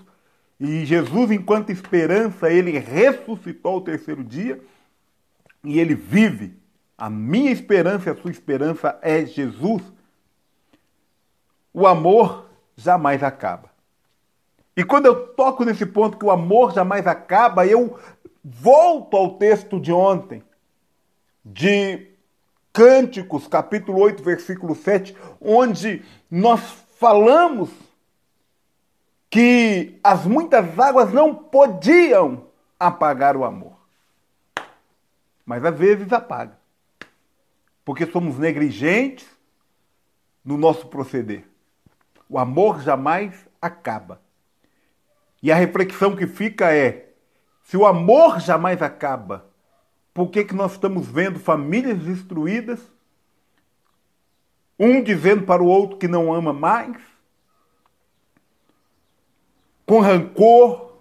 E 0.59 0.87
Jesus, 0.87 1.31
enquanto 1.31 1.71
esperança, 1.71 2.51
ele 2.51 2.79
ressuscitou 2.79 3.75
ao 3.75 3.81
terceiro 3.83 4.25
dia 4.25 4.61
e 5.63 5.79
ele 5.79 5.95
vive. 5.95 6.57
A 6.97 7.11
minha 7.11 7.51
esperança 7.51 8.11
a 8.13 8.17
sua 8.17 8.31
esperança 8.31 8.99
é 9.03 9.27
Jesus. 9.27 9.83
O 11.73 11.87
amor 11.87 12.49
jamais 12.77 13.23
acaba. 13.23 13.69
E 14.77 14.83
quando 14.83 15.07
eu 15.07 15.29
toco 15.29 15.65
nesse 15.65 15.85
ponto 15.87 16.17
que 16.17 16.25
o 16.25 16.31
amor 16.31 16.73
jamais 16.73 17.07
acaba, 17.07 17.67
eu 17.67 17.99
volto 18.45 19.17
ao 19.17 19.39
texto 19.39 19.81
de 19.81 19.91
ontem, 19.91 20.43
de 21.43 22.11
Cânticos, 22.73 23.47
capítulo 23.47 24.01
8, 24.01 24.23
versículo 24.23 24.75
7, 24.75 25.17
onde 25.41 26.05
nós 26.31 26.61
falamos 26.99 27.71
que 29.31 29.99
as 30.03 30.27
muitas 30.27 30.79
águas 30.79 31.13
não 31.13 31.35
podiam 31.35 32.47
apagar 32.79 33.37
o 33.37 33.45
amor. 33.45 33.77
Mas 35.47 35.65
às 35.65 35.79
vezes 35.79 36.13
apaga. 36.13 36.59
Porque 37.85 38.07
somos 38.07 38.39
negligentes 38.39 39.27
no 40.45 40.57
nosso 40.57 40.87
proceder. 40.89 41.45
O 42.29 42.39
amor 42.39 42.81
jamais 42.83 43.47
acaba. 43.61 44.21
E 45.43 45.53
a 45.53 45.55
reflexão 45.55 46.17
que 46.17 46.27
fica 46.27 46.73
é: 46.73 47.14
se 47.65 47.77
o 47.77 47.87
amor 47.87 48.41
jamais 48.41 48.81
acaba, 48.83 49.47
por 50.13 50.31
que, 50.31 50.45
que 50.45 50.55
nós 50.55 50.73
estamos 50.73 51.09
vendo 51.09 51.41
famílias 51.41 51.99
destruídas? 51.99 52.79
Um 54.79 55.03
dizendo 55.03 55.45
para 55.45 55.63
o 55.63 55.67
outro 55.67 55.97
que 55.97 56.07
não 56.07 56.33
ama 56.33 56.53
mais, 56.53 56.97
com 59.87 60.01
rancor, 60.01 60.93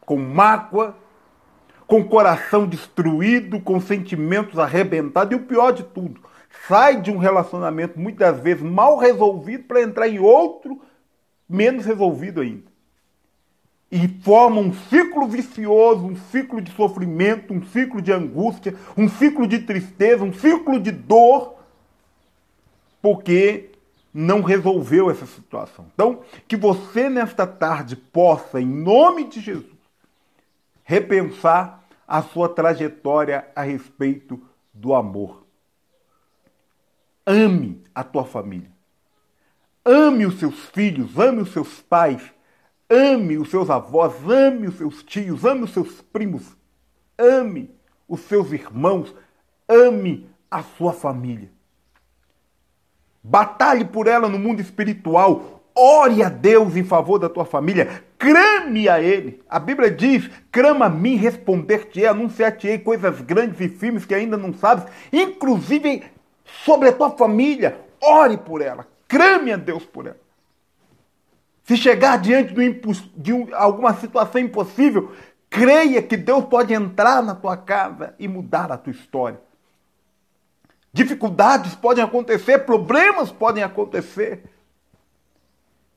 com 0.00 0.16
mágoa, 0.16 0.96
com 1.86 2.06
coração 2.06 2.66
destruído, 2.66 3.60
com 3.60 3.80
sentimentos 3.80 4.58
arrebentados, 4.58 5.32
e 5.32 5.40
o 5.40 5.46
pior 5.46 5.72
de 5.72 5.82
tudo, 5.82 6.20
sai 6.66 7.00
de 7.00 7.10
um 7.10 7.18
relacionamento 7.18 7.98
muitas 7.98 8.38
vezes 8.40 8.62
mal 8.62 8.98
resolvido 8.98 9.64
para 9.64 9.82
entrar 9.82 10.08
em 10.08 10.18
outro 10.18 10.80
menos 11.48 11.84
resolvido 11.84 12.40
ainda. 12.40 12.67
E 13.90 14.06
forma 14.22 14.60
um 14.60 14.72
ciclo 14.72 15.26
vicioso, 15.26 16.04
um 16.04 16.16
ciclo 16.16 16.60
de 16.60 16.70
sofrimento, 16.72 17.54
um 17.54 17.64
ciclo 17.66 18.02
de 18.02 18.12
angústia, 18.12 18.76
um 18.96 19.08
ciclo 19.08 19.46
de 19.46 19.60
tristeza, 19.60 20.22
um 20.22 20.32
ciclo 20.32 20.78
de 20.78 20.90
dor, 20.90 21.54
porque 23.00 23.70
não 24.12 24.42
resolveu 24.42 25.10
essa 25.10 25.26
situação. 25.26 25.86
Então, 25.94 26.22
que 26.46 26.56
você 26.56 27.08
nesta 27.08 27.46
tarde 27.46 27.96
possa, 27.96 28.60
em 28.60 28.66
nome 28.66 29.24
de 29.24 29.40
Jesus, 29.40 29.78
repensar 30.84 31.84
a 32.06 32.22
sua 32.22 32.48
trajetória 32.48 33.46
a 33.54 33.62
respeito 33.62 34.40
do 34.72 34.94
amor. 34.94 35.46
Ame 37.26 37.82
a 37.94 38.02
tua 38.02 38.24
família. 38.24 38.70
Ame 39.84 40.26
os 40.26 40.38
seus 40.38 40.58
filhos, 40.66 41.18
ame 41.18 41.42
os 41.42 41.52
seus 41.52 41.80
pais, 41.80 42.22
ame 42.88 43.38
os 43.38 43.50
seus 43.50 43.68
avós, 43.68 44.14
ame 44.28 44.68
os 44.68 44.76
seus 44.76 45.02
tios, 45.02 45.44
ame 45.44 45.64
os 45.64 45.72
seus 45.72 46.00
primos, 46.00 46.56
ame 47.18 47.70
os 48.08 48.20
seus 48.20 48.52
irmãos, 48.52 49.14
ame 49.68 50.28
a 50.50 50.62
sua 50.62 50.92
família. 50.92 51.50
Batalhe 53.22 53.84
por 53.84 54.06
ela 54.06 54.28
no 54.28 54.38
mundo 54.38 54.60
espiritual. 54.60 55.62
Ore 55.74 56.22
a 56.22 56.28
Deus 56.28 56.76
em 56.76 56.82
favor 56.82 57.18
da 57.18 57.28
tua 57.28 57.44
família. 57.44 58.02
Crame 58.18 58.88
a 58.88 59.00
Ele. 59.00 59.42
A 59.48 59.60
Bíblia 59.60 59.90
diz: 59.90 60.28
crama 60.50 60.86
a 60.86 60.88
mim, 60.88 61.14
responder-te-ei, 61.14 62.06
anunciar-te-ei 62.06 62.78
coisas 62.78 63.20
grandes 63.20 63.60
e 63.60 63.68
firmes 63.68 64.04
que 64.04 64.14
ainda 64.14 64.36
não 64.36 64.52
sabes, 64.52 64.84
inclusive 65.12 66.02
sobre 66.64 66.88
a 66.88 66.92
tua 66.92 67.10
família. 67.10 67.78
Ore 68.00 68.38
por 68.38 68.62
ela. 68.62 68.86
Crame 69.06 69.52
a 69.52 69.56
Deus 69.56 69.84
por 69.84 70.06
ela. 70.06 70.27
Se 71.68 71.76
chegar 71.76 72.16
diante 72.16 72.54
de 73.14 73.52
alguma 73.52 73.92
situação 73.92 74.40
impossível, 74.40 75.12
creia 75.50 76.00
que 76.00 76.16
Deus 76.16 76.46
pode 76.46 76.72
entrar 76.72 77.22
na 77.22 77.34
tua 77.34 77.58
casa 77.58 78.14
e 78.18 78.26
mudar 78.26 78.72
a 78.72 78.78
tua 78.78 78.90
história. 78.90 79.38
Dificuldades 80.90 81.74
podem 81.74 82.02
acontecer, 82.02 82.60
problemas 82.60 83.30
podem 83.30 83.62
acontecer. 83.62 84.44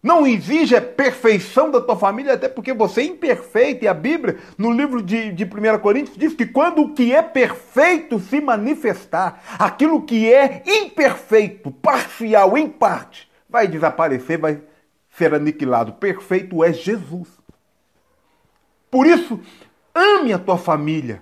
Não 0.03 0.27
exige 0.27 0.75
a 0.75 0.81
perfeição 0.81 1.71
da 1.71 1.79
tua 1.79 1.95
família, 1.95 2.33
até 2.33 2.49
porque 2.49 2.73
você 2.73 2.99
é 2.99 3.05
imperfeito. 3.05 3.85
E 3.85 3.87
a 3.87 3.93
Bíblia, 3.93 4.39
no 4.57 4.73
livro 4.73 5.01
de, 5.01 5.31
de 5.31 5.45
1 5.45 5.79
Coríntios, 5.79 6.17
diz 6.17 6.33
que 6.33 6.45
quando 6.45 6.81
o 6.81 6.93
que 6.93 7.15
é 7.15 7.21
perfeito 7.21 8.19
se 8.19 8.41
manifestar, 8.41 9.41
aquilo 9.57 10.01
que 10.01 10.33
é 10.33 10.63
imperfeito, 10.67 11.71
parcial, 11.71 12.57
em 12.57 12.67
parte, 12.67 13.31
vai 13.49 13.69
desaparecer, 13.69 14.37
vai 14.37 14.59
ser 15.21 15.35
aniquilado. 15.35 15.93
Perfeito 15.93 16.63
é 16.63 16.73
Jesus. 16.73 17.27
Por 18.89 19.05
isso, 19.05 19.39
ame 19.93 20.33
a 20.33 20.39
tua 20.39 20.57
família. 20.57 21.21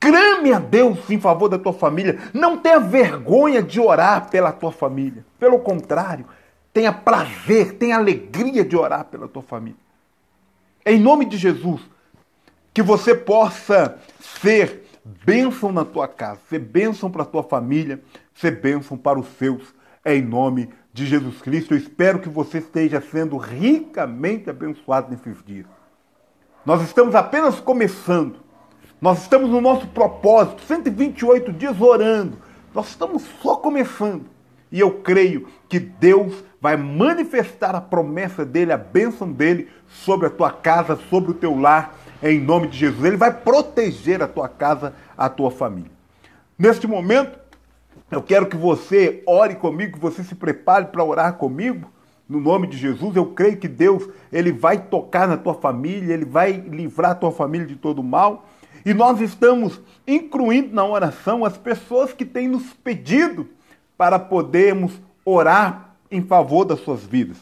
Crame 0.00 0.52
a 0.52 0.58
Deus 0.58 1.08
em 1.08 1.20
favor 1.20 1.48
da 1.48 1.56
tua 1.56 1.72
família. 1.72 2.18
Não 2.34 2.58
tenha 2.58 2.80
vergonha 2.80 3.62
de 3.62 3.80
orar 3.80 4.28
pela 4.28 4.52
tua 4.52 4.72
família. 4.72 5.24
Pelo 5.38 5.60
contrário, 5.60 6.26
tenha 6.72 6.92
prazer, 6.92 7.74
tenha 7.74 7.96
alegria 7.96 8.64
de 8.64 8.76
orar 8.76 9.04
pela 9.04 9.28
tua 9.28 9.42
família. 9.42 9.78
Em 10.84 10.98
nome 10.98 11.26
de 11.26 11.36
Jesus, 11.36 11.80
que 12.74 12.82
você 12.82 13.14
possa 13.14 13.98
ser 14.42 14.84
bênção 15.24 15.70
na 15.70 15.84
tua 15.84 16.08
casa, 16.08 16.40
ser 16.48 16.58
bênção 16.58 17.08
para 17.08 17.22
a 17.22 17.26
tua 17.26 17.44
família, 17.44 18.02
ser 18.34 18.60
bênção 18.60 18.96
para 18.96 19.18
os 19.18 19.28
seus. 19.38 19.74
Em 20.04 20.22
nome 20.22 20.66
de 20.66 20.76
Jesus 21.04 21.42
Cristo, 21.42 21.74
eu 21.74 21.78
espero 21.78 22.20
que 22.20 22.28
você 22.28 22.58
esteja 22.58 23.00
sendo 23.00 23.36
ricamente 23.36 24.48
abençoado 24.48 25.10
nesses 25.10 25.44
dias. 25.44 25.66
Nós 26.64 26.82
estamos 26.82 27.14
apenas 27.14 27.60
começando 27.60 28.46
nós 29.00 29.22
estamos 29.22 29.50
no 29.50 29.60
nosso 29.60 29.86
propósito, 29.88 30.62
128 30.62 31.52
dias 31.52 31.80
orando. 31.80 32.38
Nós 32.74 32.88
estamos 32.88 33.22
só 33.42 33.56
começando. 33.56 34.24
E 34.72 34.80
eu 34.80 34.90
creio 34.90 35.48
que 35.68 35.78
Deus 35.78 36.42
vai 36.60 36.76
manifestar 36.76 37.74
a 37.74 37.80
promessa 37.80 38.44
dele, 38.44 38.72
a 38.72 38.78
bênção 38.78 39.30
dele 39.30 39.68
sobre 39.86 40.26
a 40.26 40.30
tua 40.30 40.50
casa, 40.50 40.98
sobre 41.10 41.30
o 41.30 41.34
teu 41.34 41.58
lar, 41.58 41.94
em 42.22 42.40
nome 42.40 42.68
de 42.68 42.78
Jesus. 42.78 43.04
Ele 43.04 43.16
vai 43.16 43.32
proteger 43.32 44.22
a 44.22 44.28
tua 44.28 44.48
casa, 44.48 44.94
a 45.16 45.28
tua 45.28 45.50
família. 45.50 45.90
Neste 46.58 46.86
momento, 46.86 47.38
eu 48.10 48.22
quero 48.22 48.46
que 48.46 48.56
você 48.56 49.22
ore 49.26 49.56
comigo, 49.56 49.94
que 49.94 49.98
você 49.98 50.22
se 50.22 50.34
prepare 50.34 50.86
para 50.86 51.02
orar 51.04 51.34
comigo. 51.34 51.90
No 52.28 52.40
nome 52.40 52.66
de 52.66 52.76
Jesus, 52.76 53.14
eu 53.16 53.26
creio 53.26 53.56
que 53.56 53.68
Deus 53.68 54.08
ele 54.32 54.52
vai 54.52 54.78
tocar 54.78 55.28
na 55.28 55.36
tua 55.36 55.54
família, 55.54 56.14
ele 56.14 56.24
vai 56.24 56.52
livrar 56.52 57.12
a 57.12 57.14
tua 57.14 57.32
família 57.32 57.66
de 57.66 57.76
todo 57.76 58.02
mal. 58.02 58.46
E 58.84 58.94
nós 58.94 59.20
estamos 59.20 59.80
incluindo 60.06 60.74
na 60.74 60.84
oração 60.84 61.44
as 61.44 61.56
pessoas 61.56 62.12
que 62.12 62.24
têm 62.24 62.48
nos 62.48 62.72
pedido 62.72 63.48
para 63.96 64.18
podermos 64.18 64.92
orar 65.24 65.96
em 66.10 66.22
favor 66.22 66.64
das 66.64 66.80
suas 66.80 67.02
vidas. 67.02 67.36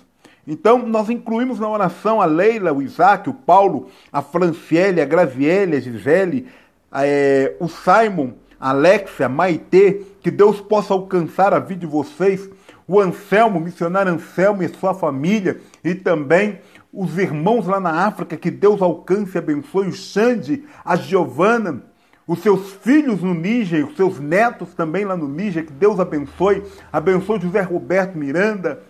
Então, 0.47 0.79
nós 0.87 1.09
incluímos 1.09 1.59
na 1.59 1.69
oração 1.69 2.21
a 2.21 2.27
Leila, 2.27 2.73
o 2.73 2.83
Isaac, 2.83 3.29
o 3.29 3.35
Paulo, 3.35 3.89
a 4.13 4.23
Franciele, 4.23 5.01
a 5.01 5.05
Graziele, 5.05 5.77
a 5.77 5.81
Gisele, 5.81 6.47
é, 6.93 7.55
o 7.59 7.69
Simon, 7.69 8.33
a 8.61 8.71
Alexia, 8.71 9.27
a 9.27 9.29
Maitê, 9.29 10.03
que 10.25 10.31
Deus 10.31 10.59
possa 10.59 10.95
alcançar 10.95 11.53
a 11.53 11.59
vida 11.59 11.81
de 11.81 11.87
vocês, 11.87 12.49
o 12.89 12.99
Anselmo, 12.99 13.59
o 13.59 13.63
missionário 13.63 14.11
Anselmo 14.11 14.63
e 14.63 14.69
sua 14.71 14.95
família, 14.95 15.61
e 15.85 15.95
também 15.95 16.61
os 16.91 17.19
irmãos 17.19 17.67
lá 17.67 17.79
na 17.79 18.07
África, 18.07 18.35
que 18.35 18.51
Deus 18.51 18.81
alcance 18.81 19.37
e 19.37 19.39
abençoe, 19.39 19.89
o 19.89 19.93
Xande, 19.93 20.65
a 20.83 20.97
Giovana, 20.97 21.83
os 22.27 22.39
seus 22.39 22.73
filhos 22.73 23.21
no 23.21 23.35
Níger, 23.35 23.87
os 23.87 23.97
seus 23.97 24.19
netos 24.19 24.73
também 24.73 25.05
lá 25.05 25.15
no 25.15 25.29
Níger, 25.29 25.67
que 25.67 25.73
Deus 25.75 26.01
abençoe, 26.01 26.63
abençoe 26.91 27.39
José 27.39 27.61
Roberto 27.61 28.17
Miranda, 28.17 28.83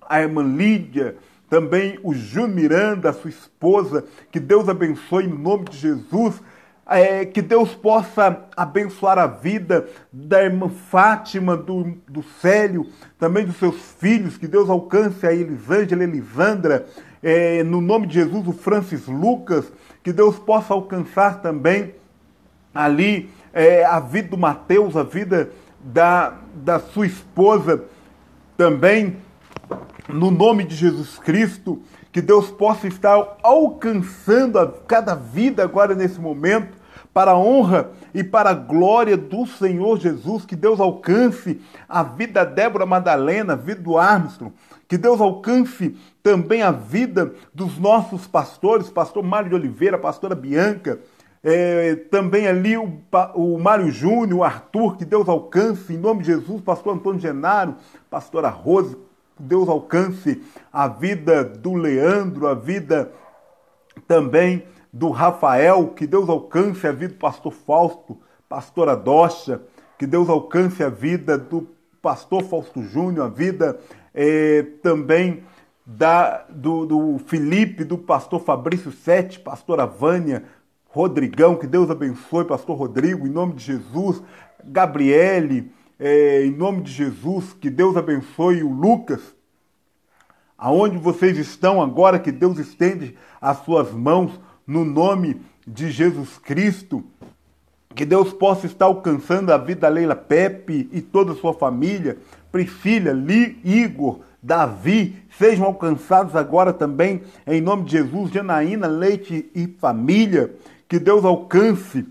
a 0.00 0.22
irmã 0.22 0.42
Lídia, 0.42 1.18
também 1.50 2.00
o 2.02 2.14
Júnior 2.14 2.54
Miranda, 2.54 3.10
a 3.10 3.12
sua 3.12 3.28
esposa, 3.28 4.06
que 4.32 4.40
Deus 4.40 4.66
abençoe 4.66 5.26
no 5.26 5.36
nome 5.36 5.66
de 5.66 5.76
Jesus, 5.76 6.40
é, 6.86 7.24
que 7.24 7.40
Deus 7.40 7.74
possa 7.74 8.44
abençoar 8.56 9.18
a 9.18 9.26
vida 9.26 9.88
da 10.12 10.42
irmã 10.42 10.68
Fátima, 10.68 11.56
do, 11.56 11.96
do 12.08 12.22
Célio, 12.40 12.86
também 13.18 13.46
dos 13.46 13.56
seus 13.56 13.76
filhos, 13.98 14.36
que 14.36 14.46
Deus 14.46 14.68
alcance 14.68 15.26
a 15.26 15.32
Elisângela, 15.32 16.04
Elisandra, 16.04 16.86
é, 17.22 17.62
no 17.62 17.80
nome 17.80 18.06
de 18.06 18.14
Jesus, 18.14 18.46
o 18.46 18.52
Francis 18.52 19.06
Lucas, 19.06 19.72
que 20.02 20.12
Deus 20.12 20.38
possa 20.38 20.74
alcançar 20.74 21.40
também 21.40 21.94
ali 22.74 23.30
é, 23.52 23.84
a 23.84 23.98
vida 24.00 24.28
do 24.28 24.36
Mateus, 24.36 24.96
a 24.96 25.02
vida 25.02 25.50
da, 25.80 26.34
da 26.54 26.78
sua 26.78 27.06
esposa 27.06 27.84
também, 28.56 29.16
no 30.08 30.30
nome 30.30 30.64
de 30.64 30.74
Jesus 30.74 31.18
Cristo, 31.18 31.80
que 32.14 32.22
Deus 32.22 32.48
possa 32.48 32.86
estar 32.86 33.38
alcançando 33.42 34.60
a 34.60 34.70
cada 34.70 35.16
vida 35.16 35.64
agora 35.64 35.96
nesse 35.96 36.20
momento, 36.20 36.78
para 37.12 37.32
a 37.32 37.36
honra 37.36 37.90
e 38.14 38.22
para 38.22 38.50
a 38.50 38.54
glória 38.54 39.16
do 39.16 39.44
Senhor 39.44 39.98
Jesus, 39.98 40.46
que 40.46 40.54
Deus 40.54 40.78
alcance 40.78 41.60
a 41.88 42.04
vida 42.04 42.34
da 42.34 42.44
Débora 42.44 42.86
Madalena, 42.86 43.54
a 43.54 43.56
vida 43.56 43.80
do 43.80 43.98
Armstrong, 43.98 44.54
que 44.86 44.96
Deus 44.96 45.20
alcance 45.20 45.96
também 46.22 46.62
a 46.62 46.70
vida 46.70 47.34
dos 47.52 47.78
nossos 47.78 48.28
pastores, 48.28 48.88
pastor 48.88 49.24
Mário 49.24 49.48
de 49.48 49.56
Oliveira, 49.56 49.98
pastora 49.98 50.36
Bianca, 50.36 51.00
é, 51.42 51.96
também 52.12 52.46
ali 52.46 52.76
o, 52.76 52.96
o 53.34 53.58
Mário 53.58 53.90
Júnior, 53.90 54.38
o 54.38 54.44
Arthur, 54.44 54.96
que 54.96 55.04
Deus 55.04 55.28
alcance, 55.28 55.92
em 55.92 55.98
nome 55.98 56.20
de 56.20 56.26
Jesus, 56.26 56.62
pastor 56.62 56.94
Antônio 56.94 57.18
Genaro, 57.18 57.74
pastora 58.08 58.48
Rose, 58.50 58.96
Deus 59.38 59.68
alcance 59.68 60.42
a 60.72 60.86
vida 60.86 61.44
do 61.44 61.74
Leandro, 61.74 62.46
a 62.46 62.54
vida 62.54 63.12
também 64.06 64.64
do 64.92 65.10
Rafael, 65.10 65.88
que 65.88 66.06
Deus 66.06 66.28
alcance 66.28 66.86
a 66.86 66.92
vida 66.92 67.14
do 67.14 67.18
pastor 67.18 67.52
Fausto, 67.52 68.18
pastora 68.48 68.96
Docha, 68.96 69.60
que 69.98 70.06
Deus 70.06 70.28
alcance 70.28 70.82
a 70.82 70.88
vida 70.88 71.36
do 71.36 71.68
pastor 72.00 72.42
Fausto 72.44 72.82
Júnior, 72.82 73.26
a 73.26 73.28
vida 73.28 73.80
é, 74.12 74.62
também 74.82 75.42
da, 75.84 76.44
do, 76.48 76.86
do 76.86 77.18
Felipe, 77.26 77.84
do 77.84 77.98
pastor 77.98 78.40
Fabrício 78.40 78.92
Sete, 78.92 79.40
pastora 79.40 79.84
Vânia, 79.86 80.44
Rodrigão, 80.88 81.56
que 81.56 81.66
Deus 81.66 81.90
abençoe, 81.90 82.44
pastor 82.44 82.76
Rodrigo, 82.76 83.26
em 83.26 83.30
nome 83.30 83.54
de 83.54 83.64
Jesus, 83.64 84.22
Gabriele, 84.64 85.72
é, 85.98 86.44
em 86.44 86.50
nome 86.50 86.82
de 86.82 86.92
Jesus, 86.92 87.52
que 87.52 87.70
Deus 87.70 87.96
abençoe 87.96 88.62
o 88.62 88.70
Lucas, 88.70 89.20
aonde 90.56 90.96
vocês 90.96 91.38
estão 91.38 91.82
agora, 91.82 92.18
que 92.18 92.32
Deus 92.32 92.58
estende 92.58 93.14
as 93.40 93.58
suas 93.58 93.92
mãos 93.92 94.40
no 94.66 94.84
nome 94.84 95.40
de 95.66 95.90
Jesus 95.90 96.38
Cristo, 96.38 97.04
que 97.94 98.04
Deus 98.04 98.32
possa 98.32 98.66
estar 98.66 98.86
alcançando 98.86 99.52
a 99.52 99.58
vida 99.58 99.82
da 99.82 99.88
Leila 99.88 100.16
Pepe 100.16 100.88
e 100.92 101.00
toda 101.00 101.32
a 101.32 101.36
sua 101.36 101.54
família, 101.54 102.18
Priscila, 102.50 103.12
Li, 103.12 103.58
Igor, 103.64 104.20
Davi, 104.42 105.16
sejam 105.38 105.64
alcançados 105.64 106.36
agora 106.36 106.72
também, 106.72 107.22
em 107.46 107.60
nome 107.60 107.84
de 107.84 107.92
Jesus, 107.92 108.30
Janaína, 108.30 108.86
Leite 108.86 109.50
e 109.54 109.66
família. 109.66 110.54
Que 110.88 110.98
Deus 110.98 111.24
alcance, 111.24 112.04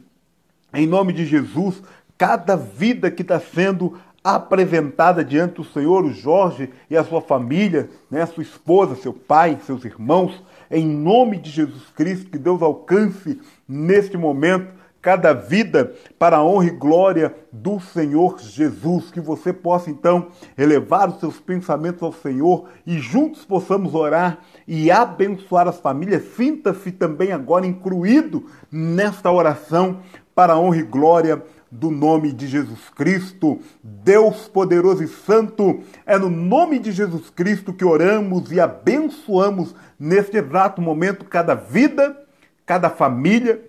em 0.73 0.87
nome 0.87 1.13
de 1.13 1.25
Jesus, 1.25 1.81
cada 2.25 2.55
vida 2.55 3.11
que 3.11 3.21
está 3.21 3.37
sendo 3.37 3.97
apresentada 4.23 5.25
diante 5.25 5.55
do 5.55 5.65
Senhor, 5.65 6.05
o 6.05 6.13
Jorge 6.13 6.69
e 6.89 6.95
a 6.95 7.03
sua 7.03 7.19
família, 7.19 7.89
né, 8.09 8.25
sua 8.25 8.43
esposa, 8.43 8.95
seu 8.95 9.11
pai, 9.11 9.59
seus 9.65 9.83
irmãos, 9.83 10.41
em 10.71 10.87
nome 10.87 11.37
de 11.37 11.49
Jesus 11.49 11.83
Cristo, 11.93 12.31
que 12.31 12.37
Deus 12.37 12.61
alcance 12.61 13.41
neste 13.67 14.15
momento 14.15 14.71
cada 15.01 15.33
vida 15.33 15.93
para 16.17 16.37
a 16.37 16.43
honra 16.45 16.67
e 16.67 16.69
glória 16.69 17.35
do 17.51 17.77
Senhor 17.81 18.39
Jesus. 18.39 19.11
Que 19.11 19.19
você 19.19 19.51
possa 19.51 19.89
então 19.89 20.27
elevar 20.57 21.09
os 21.09 21.19
seus 21.19 21.41
pensamentos 21.41 22.01
ao 22.01 22.13
Senhor 22.13 22.69
e 22.87 22.99
juntos 22.99 23.43
possamos 23.43 23.93
orar 23.93 24.39
e 24.65 24.89
abençoar 24.89 25.67
as 25.67 25.77
famílias. 25.77 26.23
Sinta-se 26.37 26.89
também 26.89 27.33
agora 27.33 27.67
incluído 27.67 28.45
nesta 28.71 29.29
oração 29.29 29.99
para 30.33 30.53
a 30.53 30.59
honra 30.59 30.77
e 30.77 30.83
glória 30.83 31.43
do 31.73 31.89
nome 31.89 32.31
de 32.31 32.45
Jesus 32.47 32.87
Cristo, 32.95 33.59
Deus 33.83 34.47
poderoso 34.47 35.03
e 35.03 35.07
santo, 35.07 35.81
é 36.05 36.17
no 36.19 36.29
nome 36.29 36.77
de 36.77 36.91
Jesus 36.91 37.31
Cristo 37.31 37.73
que 37.73 37.83
oramos 37.83 38.51
e 38.51 38.59
abençoamos 38.59 39.73
neste 39.99 40.37
exato 40.37 40.79
momento 40.81 41.25
cada 41.25 41.55
vida, 41.55 42.15
cada 42.63 42.91
família, 42.91 43.59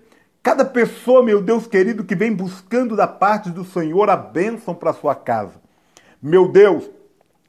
cada 0.43 0.63
pessoa, 0.63 1.23
meu 1.23 1.41
Deus 1.41 1.65
querido, 1.65 2.03
que 2.03 2.15
vem 2.15 2.31
buscando 2.31 2.95
da 2.95 3.07
parte 3.07 3.49
do 3.49 3.65
Senhor 3.65 4.07
a 4.07 4.15
bênção 4.15 4.75
para 4.75 4.93
sua 4.93 5.15
casa. 5.15 5.55
Meu 6.21 6.47
Deus, 6.47 6.87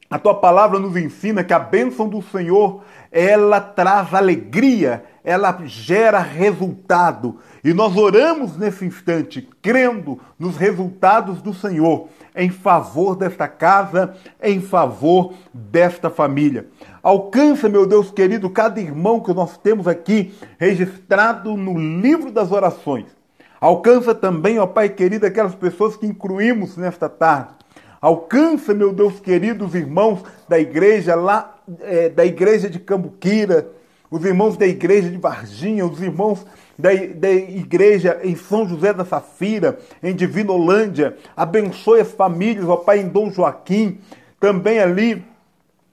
a 0.08 0.18
tua 0.18 0.34
palavra 0.34 0.78
nos 0.78 0.96
ensina 0.96 1.42
que 1.42 1.52
a 1.52 1.58
bênção 1.58 2.08
do 2.08 2.22
Senhor, 2.22 2.82
ela 3.10 3.60
traz 3.60 4.14
alegria, 4.14 5.04
ela 5.24 5.58
gera 5.64 6.20
resultado. 6.20 7.38
E 7.64 7.74
nós 7.74 7.96
oramos 7.96 8.56
nesse 8.56 8.84
instante, 8.84 9.48
crendo 9.60 10.20
nos 10.38 10.56
resultados 10.56 11.42
do 11.42 11.52
Senhor, 11.52 12.08
em 12.36 12.50
favor 12.50 13.16
desta 13.16 13.48
casa, 13.48 14.14
em 14.40 14.60
favor 14.60 15.34
desta 15.52 16.08
família. 16.08 16.68
Alcança, 17.02 17.68
meu 17.68 17.84
Deus 17.84 18.12
querido, 18.12 18.48
cada 18.48 18.80
irmão 18.80 19.18
que 19.20 19.34
nós 19.34 19.58
temos 19.58 19.88
aqui 19.88 20.32
registrado 20.56 21.56
no 21.56 21.76
livro 21.76 22.30
das 22.30 22.52
orações. 22.52 23.06
Alcança 23.60 24.14
também, 24.14 24.60
ó 24.60 24.66
Pai 24.66 24.88
querido, 24.88 25.26
aquelas 25.26 25.54
pessoas 25.54 25.96
que 25.96 26.06
incluímos 26.06 26.76
nesta 26.76 27.08
tarde. 27.08 27.56
Alcança, 28.06 28.72
meu 28.72 28.92
Deus 28.92 29.18
querido, 29.18 29.64
os 29.66 29.74
irmãos 29.74 30.22
da 30.48 30.60
igreja 30.60 31.16
lá, 31.16 31.56
é, 31.80 32.08
da 32.08 32.24
igreja 32.24 32.70
de 32.70 32.78
Cambuquira, 32.78 33.68
os 34.08 34.24
irmãos 34.24 34.56
da 34.56 34.64
igreja 34.64 35.10
de 35.10 35.16
Varginha, 35.16 35.84
os 35.84 36.00
irmãos 36.00 36.46
da, 36.78 36.90
da 37.16 37.32
igreja 37.32 38.20
em 38.22 38.36
São 38.36 38.64
José 38.68 38.92
da 38.92 39.04
Safira, 39.04 39.80
em 40.00 40.14
Divinolândia. 40.14 41.16
Abençoe 41.36 42.00
as 42.00 42.12
famílias, 42.12 42.68
ó 42.68 42.76
Pai, 42.76 43.00
em 43.00 43.08
Dom 43.08 43.28
Joaquim. 43.32 43.98
Também 44.38 44.78
ali 44.78 45.24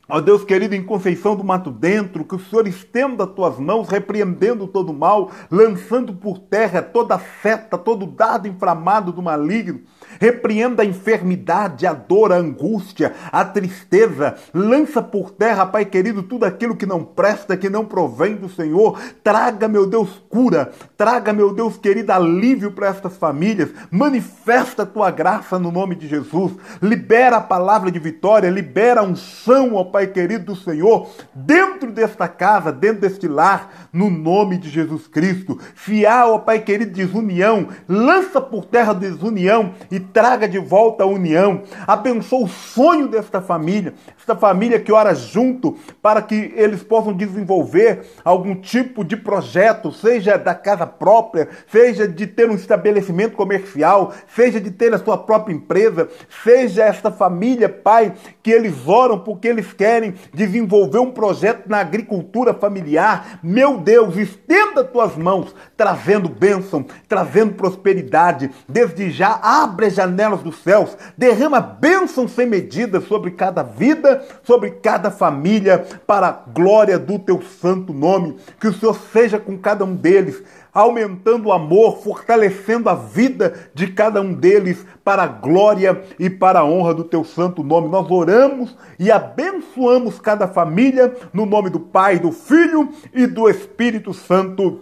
Ó 0.08 0.19
Deus 0.19 0.43
querido, 0.43 0.76
em 0.76 0.84
Conceição 0.84 1.34
do 1.34 1.45
Mato 1.45 1.71
Dentro, 1.71 2.26
que 2.26 2.36
o 2.36 2.39
Senhor 2.39 2.67
estenda 2.67 3.23
as 3.23 3.32
tuas 3.32 3.58
mãos, 3.58 3.88
repreendendo 3.88 4.67
todo 4.67 4.89
o 4.89 4.93
mal, 4.93 5.32
lançando 5.49 6.13
por 6.13 6.38
terra 6.38 6.82
toda 6.82 7.17
seta, 7.41 7.78
todo 7.78 8.06
dado 8.06 8.47
inflamado 8.47 9.13
do 9.13 9.21
maligno, 9.21 9.80
Repreenda 10.19 10.84
a 10.84 10.86
enfermidade, 10.86 11.86
a 11.86 11.93
dor, 11.93 12.32
a 12.32 12.38
angústia, 12.38 13.13
a 13.32 13.43
tristeza. 13.43 14.36
Lança 14.54 15.02
por 15.02 15.32
terra, 15.32 15.65
Pai 15.65 15.86
querido, 15.86 16.23
tudo 16.23 16.45
aquilo 16.45 16.76
que 16.76 16.86
não 16.86 17.04
presta, 17.04 17.58
que 17.58 17.69
não 17.69 17.86
provém 17.86 18.36
do 18.36 18.49
Senhor. 18.49 18.99
Traga, 19.23 19.67
meu 19.67 19.86
Deus, 19.86 20.21
cura. 20.30 20.71
Traga, 20.97 21.34
meu 21.34 21.54
Deus 21.54 21.78
querido, 21.78 22.12
alívio 22.12 22.71
para 22.71 22.88
estas 22.88 23.17
famílias. 23.17 23.69
Manifesta 23.89 24.84
a 24.84 24.86
tua 24.86 25.12
graça 25.12 25.60
no 25.60 25.71
nome 25.71 25.95
de 25.95 26.08
Jesus. 26.08 26.54
Libera 26.82 27.38
a 27.38 27.41
palavra 27.41 27.91
de 27.91 27.99
vitória, 27.99 28.49
libera 28.49 29.02
a 29.02 29.04
unção, 29.04 29.76
ó 29.76 29.84
Pai 29.84 30.08
querido 30.08 30.45
do 30.45 30.56
Senhor, 30.56 31.10
dentro 31.34 31.91
desta 31.91 32.28
casa, 32.28 32.71
dentro 32.71 33.02
deste 33.02 33.28
lar, 33.28 33.89
no 33.91 34.10
nome 34.10 34.58
de 34.58 34.69
Jesus 34.69 35.08
Cristo. 35.08 35.60
Fiar, 35.76 36.28
ó 36.28 36.38
Pai 36.39 36.60
querido, 36.60 36.91
desunião. 36.91 37.67
Lança 37.88 38.41
por 38.41 38.65
terra 38.65 38.93
desunião 38.93 39.73
e 39.91 39.99
traga 40.13 40.47
de 40.47 40.60
volta 40.60 41.04
a 41.04 41.08
união. 41.08 41.63
Abençoa 41.88 42.45
o 42.45 42.47
sonho 42.47 43.08
desta 43.08 43.41
família, 43.41 43.93
esta 44.17 44.36
família 44.36 44.80
que 44.80 44.91
ora 44.91 45.15
junto 45.15 45.76
para 46.02 46.21
que 46.21 46.54
eles 46.56 46.84
possam 46.84 47.13
desenvolver 47.13 48.06
algum 48.23 48.56
tipo 48.56 49.04
de 49.04 49.17
projeto, 49.17 49.91
seja 49.91 50.38
da 50.38 50.54
casa 50.54 50.86
própria, 50.86 51.49
seja 51.71 52.08
de 52.08 52.28
ter 52.28 52.49
um 52.49 52.56
estabelecimento 52.56 53.36
comercial, 53.36 54.13
seja 54.28 54.62
de 54.62 54.71
ter 54.71 54.93
a 54.93 54.99
sua 54.99 55.17
própria 55.17 55.54
empresa, 55.54 56.08
seja 56.43 56.84
esta 56.84 57.12
família, 57.12 57.67
Pai, 57.67 58.13
que 58.41 58.52
eles 58.52 58.88
oram 58.88 59.19
porque 59.19 59.47
eles 59.47 59.73
querem 59.73 60.13
desenvolver 60.34 60.99
um 60.99 61.12
projeto 61.12 61.67
na 61.67 61.80
agricultura 61.80 62.54
familiar. 62.54 63.39
Meu 63.41 63.78
Deus, 63.78 64.15
estenda 64.15 64.84
tuas 64.84 65.15
mãos, 65.15 65.56
trazendo 65.76 66.30
bênção, 66.30 66.86
trazendo 67.08 67.54
prosperidade. 67.54 68.52
Desde 68.67 69.10
já, 69.10 69.39
abre 69.41 69.92
as 69.93 69.95
janelas 69.95 70.41
dos 70.41 70.58
céus, 70.58 70.97
derrama 71.17 71.62
bênção 71.62 72.27
sem 72.27 72.47
medida 72.47 72.99
sobre 72.99 73.32
cada 73.32 73.62
vida, 73.63 74.25
sobre 74.43 74.71
cada 74.71 75.12
família, 75.12 75.86
para 76.06 76.27
a 76.27 76.32
glória 76.32 76.97
do 76.97 77.19
teu 77.19 77.41
santo 77.41 77.93
nome. 77.93 78.38
Que 78.60 78.67
o 78.67 78.73
Senhor 78.73 78.95
seja 79.13 79.39
com 79.39 79.58
cada 79.58 79.86
um 79.86 79.95
deles, 79.95 80.43
aumentando 80.73 81.49
o 81.49 81.53
amor, 81.53 82.01
fortalecendo 82.03 82.89
a 82.89 82.95
vida 82.95 83.53
de 83.73 83.88
cada 83.88 84.21
um 84.21 84.34
deles 84.34 84.86
para 85.03 85.23
a 85.23 85.27
glória 85.27 86.03
e 86.17 86.29
para 86.29 86.60
a 86.60 86.65
honra 86.65 86.93
do 86.93 87.03
teu 87.03 87.23
santo 87.23 87.63
nome. 87.63 87.88
Nós 87.88 88.10
oramos 88.10 88.75
e 88.97 89.12
abençoamos 89.12 90.19
cada 90.19 90.47
família 90.47 91.15
no 91.32 91.45
nome 91.45 91.69
do 91.69 91.79
Pai, 91.79 92.19
do 92.19 92.32
Filho 92.32 92.89
e 93.13 93.27
do 93.27 93.47
Espírito 93.47 94.13
Santo. 94.13 94.82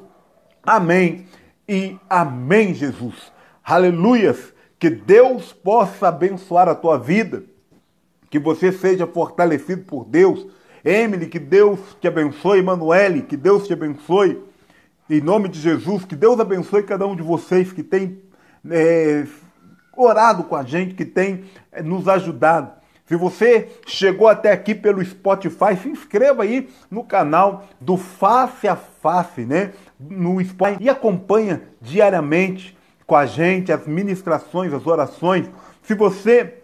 Amém 0.63 1.26
e 1.67 1.97
amém, 2.10 2.74
Jesus. 2.74 3.32
Aleluias. 3.63 4.54
Que 4.82 4.89
Deus 4.89 5.54
possa 5.54 6.08
abençoar 6.08 6.67
a 6.67 6.74
tua 6.74 6.98
vida, 6.98 7.44
que 8.32 8.39
você 8.39 8.72
seja 8.72 9.06
fortalecido 9.06 9.84
por 9.84 10.06
Deus. 10.06 10.48
Emily, 10.84 11.28
que 11.28 11.38
Deus 11.38 11.80
te 12.02 12.08
abençoe. 12.08 12.58
Emanuele, 12.58 13.22
que 13.22 13.38
Deus 13.38 13.67
te 13.67 13.74
abençoe. 13.74 14.44
Em 15.08 15.22
nome 15.22 15.50
de 15.50 15.60
Jesus, 15.60 16.04
que 16.04 16.15
Deus 16.15 16.39
abençoe 16.39 16.82
cada 16.82 17.06
um 17.06 17.15
de 17.15 17.22
vocês 17.22 17.72
que 17.72 17.84
tem 17.84 18.24
é, 18.72 19.24
orado 19.96 20.46
com 20.46 20.56
a 20.56 20.63
gente, 20.63 20.96
que 20.96 21.06
tem 21.06 21.44
é, 21.72 21.84
nos 21.84 22.08
ajudado. 22.08 22.72
Se 23.06 23.15
você 23.15 23.70
chegou 23.86 24.28
até 24.28 24.52
aqui 24.52 24.74
pelo 24.74 25.06
Spotify, 25.06 25.78
se 25.80 25.89
inscreva 25.89 26.41
aí 26.41 26.67
no 26.89 27.04
canal 27.04 27.67
do 27.80 27.98
Face 27.98 28.67
a 28.67 28.76
Face, 28.76 29.46
né? 29.46 29.74
No 30.00 30.44
Spotify 30.44 30.84
e 30.84 30.89
acompanha 30.89 31.62
diariamente 31.80 32.76
com 33.12 33.15
a 33.17 33.26
gente, 33.26 33.74
as 33.74 33.86
ministrações, 33.86 34.71
as 34.71 34.88
orações. 34.88 35.50
Se 35.84 35.93
você 35.93 36.60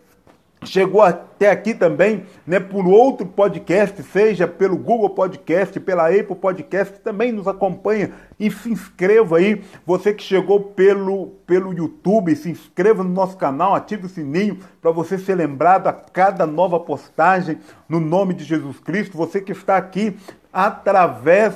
chegou 0.63 1.01
até 1.01 1.51
aqui 1.51 1.73
também, 1.73 2.23
né, 2.45 2.57
por 2.57 2.87
outro 2.87 3.27
podcast, 3.27 4.01
seja 4.03 4.47
pelo 4.47 4.77
Google 4.77 5.09
Podcast, 5.09 5.77
pela 5.81 6.07
Apple 6.07 6.37
Podcast, 6.37 7.01
também 7.01 7.33
nos 7.33 7.49
acompanha 7.49 8.13
e 8.39 8.49
se 8.49 8.69
inscreva 8.69 9.39
aí. 9.39 9.61
Você 9.85 10.13
que 10.13 10.23
chegou 10.23 10.61
pelo, 10.61 11.33
pelo 11.45 11.73
YouTube, 11.73 12.33
se 12.33 12.49
inscreva 12.49 13.03
no 13.03 13.09
nosso 13.09 13.35
canal, 13.35 13.75
ative 13.75 14.05
o 14.05 14.09
sininho 14.09 14.57
para 14.81 14.91
você 14.91 15.17
ser 15.17 15.35
lembrado 15.35 15.87
a 15.87 15.91
cada 15.91 16.45
nova 16.45 16.79
postagem 16.79 17.59
no 17.89 17.99
nome 17.99 18.33
de 18.33 18.45
Jesus 18.45 18.79
Cristo. 18.79 19.17
Você 19.17 19.41
que 19.41 19.51
está 19.51 19.75
aqui 19.75 20.15
através 20.53 21.55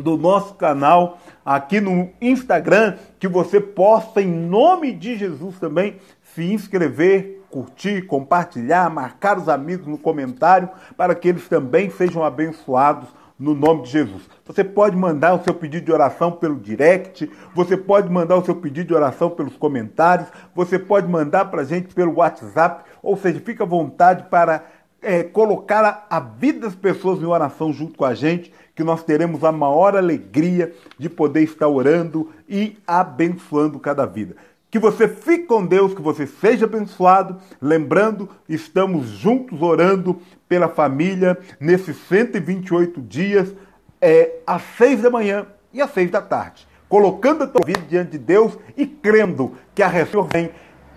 do 0.00 0.16
nosso 0.16 0.54
canal 0.54 1.18
aqui 1.44 1.80
no 1.80 2.10
Instagram, 2.20 2.96
que 3.18 3.28
você 3.28 3.60
possa, 3.60 4.20
em 4.20 4.30
nome 4.30 4.92
de 4.92 5.16
Jesus 5.16 5.58
também, 5.58 5.96
se 6.34 6.52
inscrever, 6.52 7.42
curtir, 7.50 8.06
compartilhar, 8.06 8.88
marcar 8.90 9.38
os 9.38 9.48
amigos 9.48 9.86
no 9.86 9.98
comentário, 9.98 10.68
para 10.96 11.14
que 11.14 11.28
eles 11.28 11.48
também 11.48 11.90
sejam 11.90 12.24
abençoados 12.24 13.08
no 13.40 13.54
nome 13.54 13.82
de 13.82 13.90
Jesus. 13.90 14.28
Você 14.44 14.62
pode 14.62 14.94
mandar 14.94 15.34
o 15.34 15.42
seu 15.42 15.54
pedido 15.54 15.86
de 15.86 15.92
oração 15.92 16.30
pelo 16.30 16.56
direct, 16.56 17.28
você 17.54 17.76
pode 17.76 18.10
mandar 18.10 18.36
o 18.36 18.44
seu 18.44 18.54
pedido 18.54 18.88
de 18.88 18.94
oração 18.94 19.30
pelos 19.30 19.56
comentários, 19.56 20.28
você 20.54 20.78
pode 20.78 21.08
mandar 21.08 21.46
para 21.46 21.62
a 21.62 21.64
gente 21.64 21.94
pelo 21.94 22.16
WhatsApp, 22.16 22.84
ou 23.02 23.16
seja, 23.16 23.40
fica 23.40 23.64
à 23.64 23.66
vontade 23.66 24.24
para 24.24 24.64
é, 25.00 25.22
colocar 25.22 25.84
a, 25.84 26.16
a 26.16 26.20
vida 26.20 26.60
das 26.60 26.74
pessoas 26.74 27.20
em 27.20 27.24
oração 27.24 27.72
junto 27.72 27.96
com 27.96 28.04
a 28.04 28.12
gente, 28.12 28.52
que 28.80 28.84
nós 28.84 29.04
teremos 29.04 29.44
a 29.44 29.52
maior 29.52 29.94
alegria 29.94 30.72
de 30.98 31.10
poder 31.10 31.42
estar 31.42 31.68
orando 31.68 32.30
e 32.48 32.78
abençoando 32.86 33.78
cada 33.78 34.06
vida. 34.06 34.36
Que 34.70 34.78
você 34.78 35.06
fique 35.06 35.44
com 35.44 35.66
Deus, 35.66 35.92
que 35.92 36.00
você 36.00 36.26
seja 36.26 36.64
abençoado. 36.64 37.36
Lembrando, 37.60 38.26
estamos 38.48 39.06
juntos 39.06 39.60
orando 39.60 40.18
pela 40.48 40.66
família 40.66 41.36
nesses 41.60 41.94
128 42.08 43.02
dias, 43.02 43.54
é, 44.00 44.36
às 44.46 44.62
seis 44.78 45.02
da 45.02 45.10
manhã 45.10 45.44
e 45.70 45.82
às 45.82 45.92
seis 45.92 46.10
da 46.10 46.22
tarde. 46.22 46.66
Colocando 46.88 47.44
a 47.44 47.46
tua 47.46 47.66
vida 47.66 47.82
diante 47.86 48.12
de 48.12 48.18
Deus 48.18 48.56
e 48.78 48.86
crendo 48.86 49.52
que 49.74 49.82
a 49.82 49.88
resposta 49.88 50.38
vem 50.38 50.50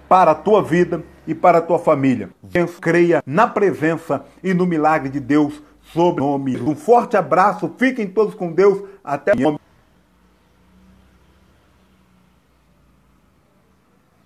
para 0.08 0.32
a 0.32 0.36
tua 0.36 0.64
vida 0.64 1.04
e 1.28 1.36
para 1.36 1.58
a 1.58 1.62
tua 1.62 1.80
família. 1.80 2.30
Deus 2.42 2.80
creia 2.80 3.22
na 3.26 3.46
presença 3.46 4.24
e 4.42 4.54
no 4.54 4.66
milagre 4.66 5.10
de 5.10 5.20
Deus 5.20 5.62
sobre 5.94 6.24
o 6.24 6.28
nome. 6.28 6.60
Um 6.60 6.76
forte 6.76 7.16
abraço, 7.16 7.72
fiquem 7.78 8.08
todos 8.08 8.34
com 8.34 8.52
Deus. 8.52 8.84
Até. 9.04 9.34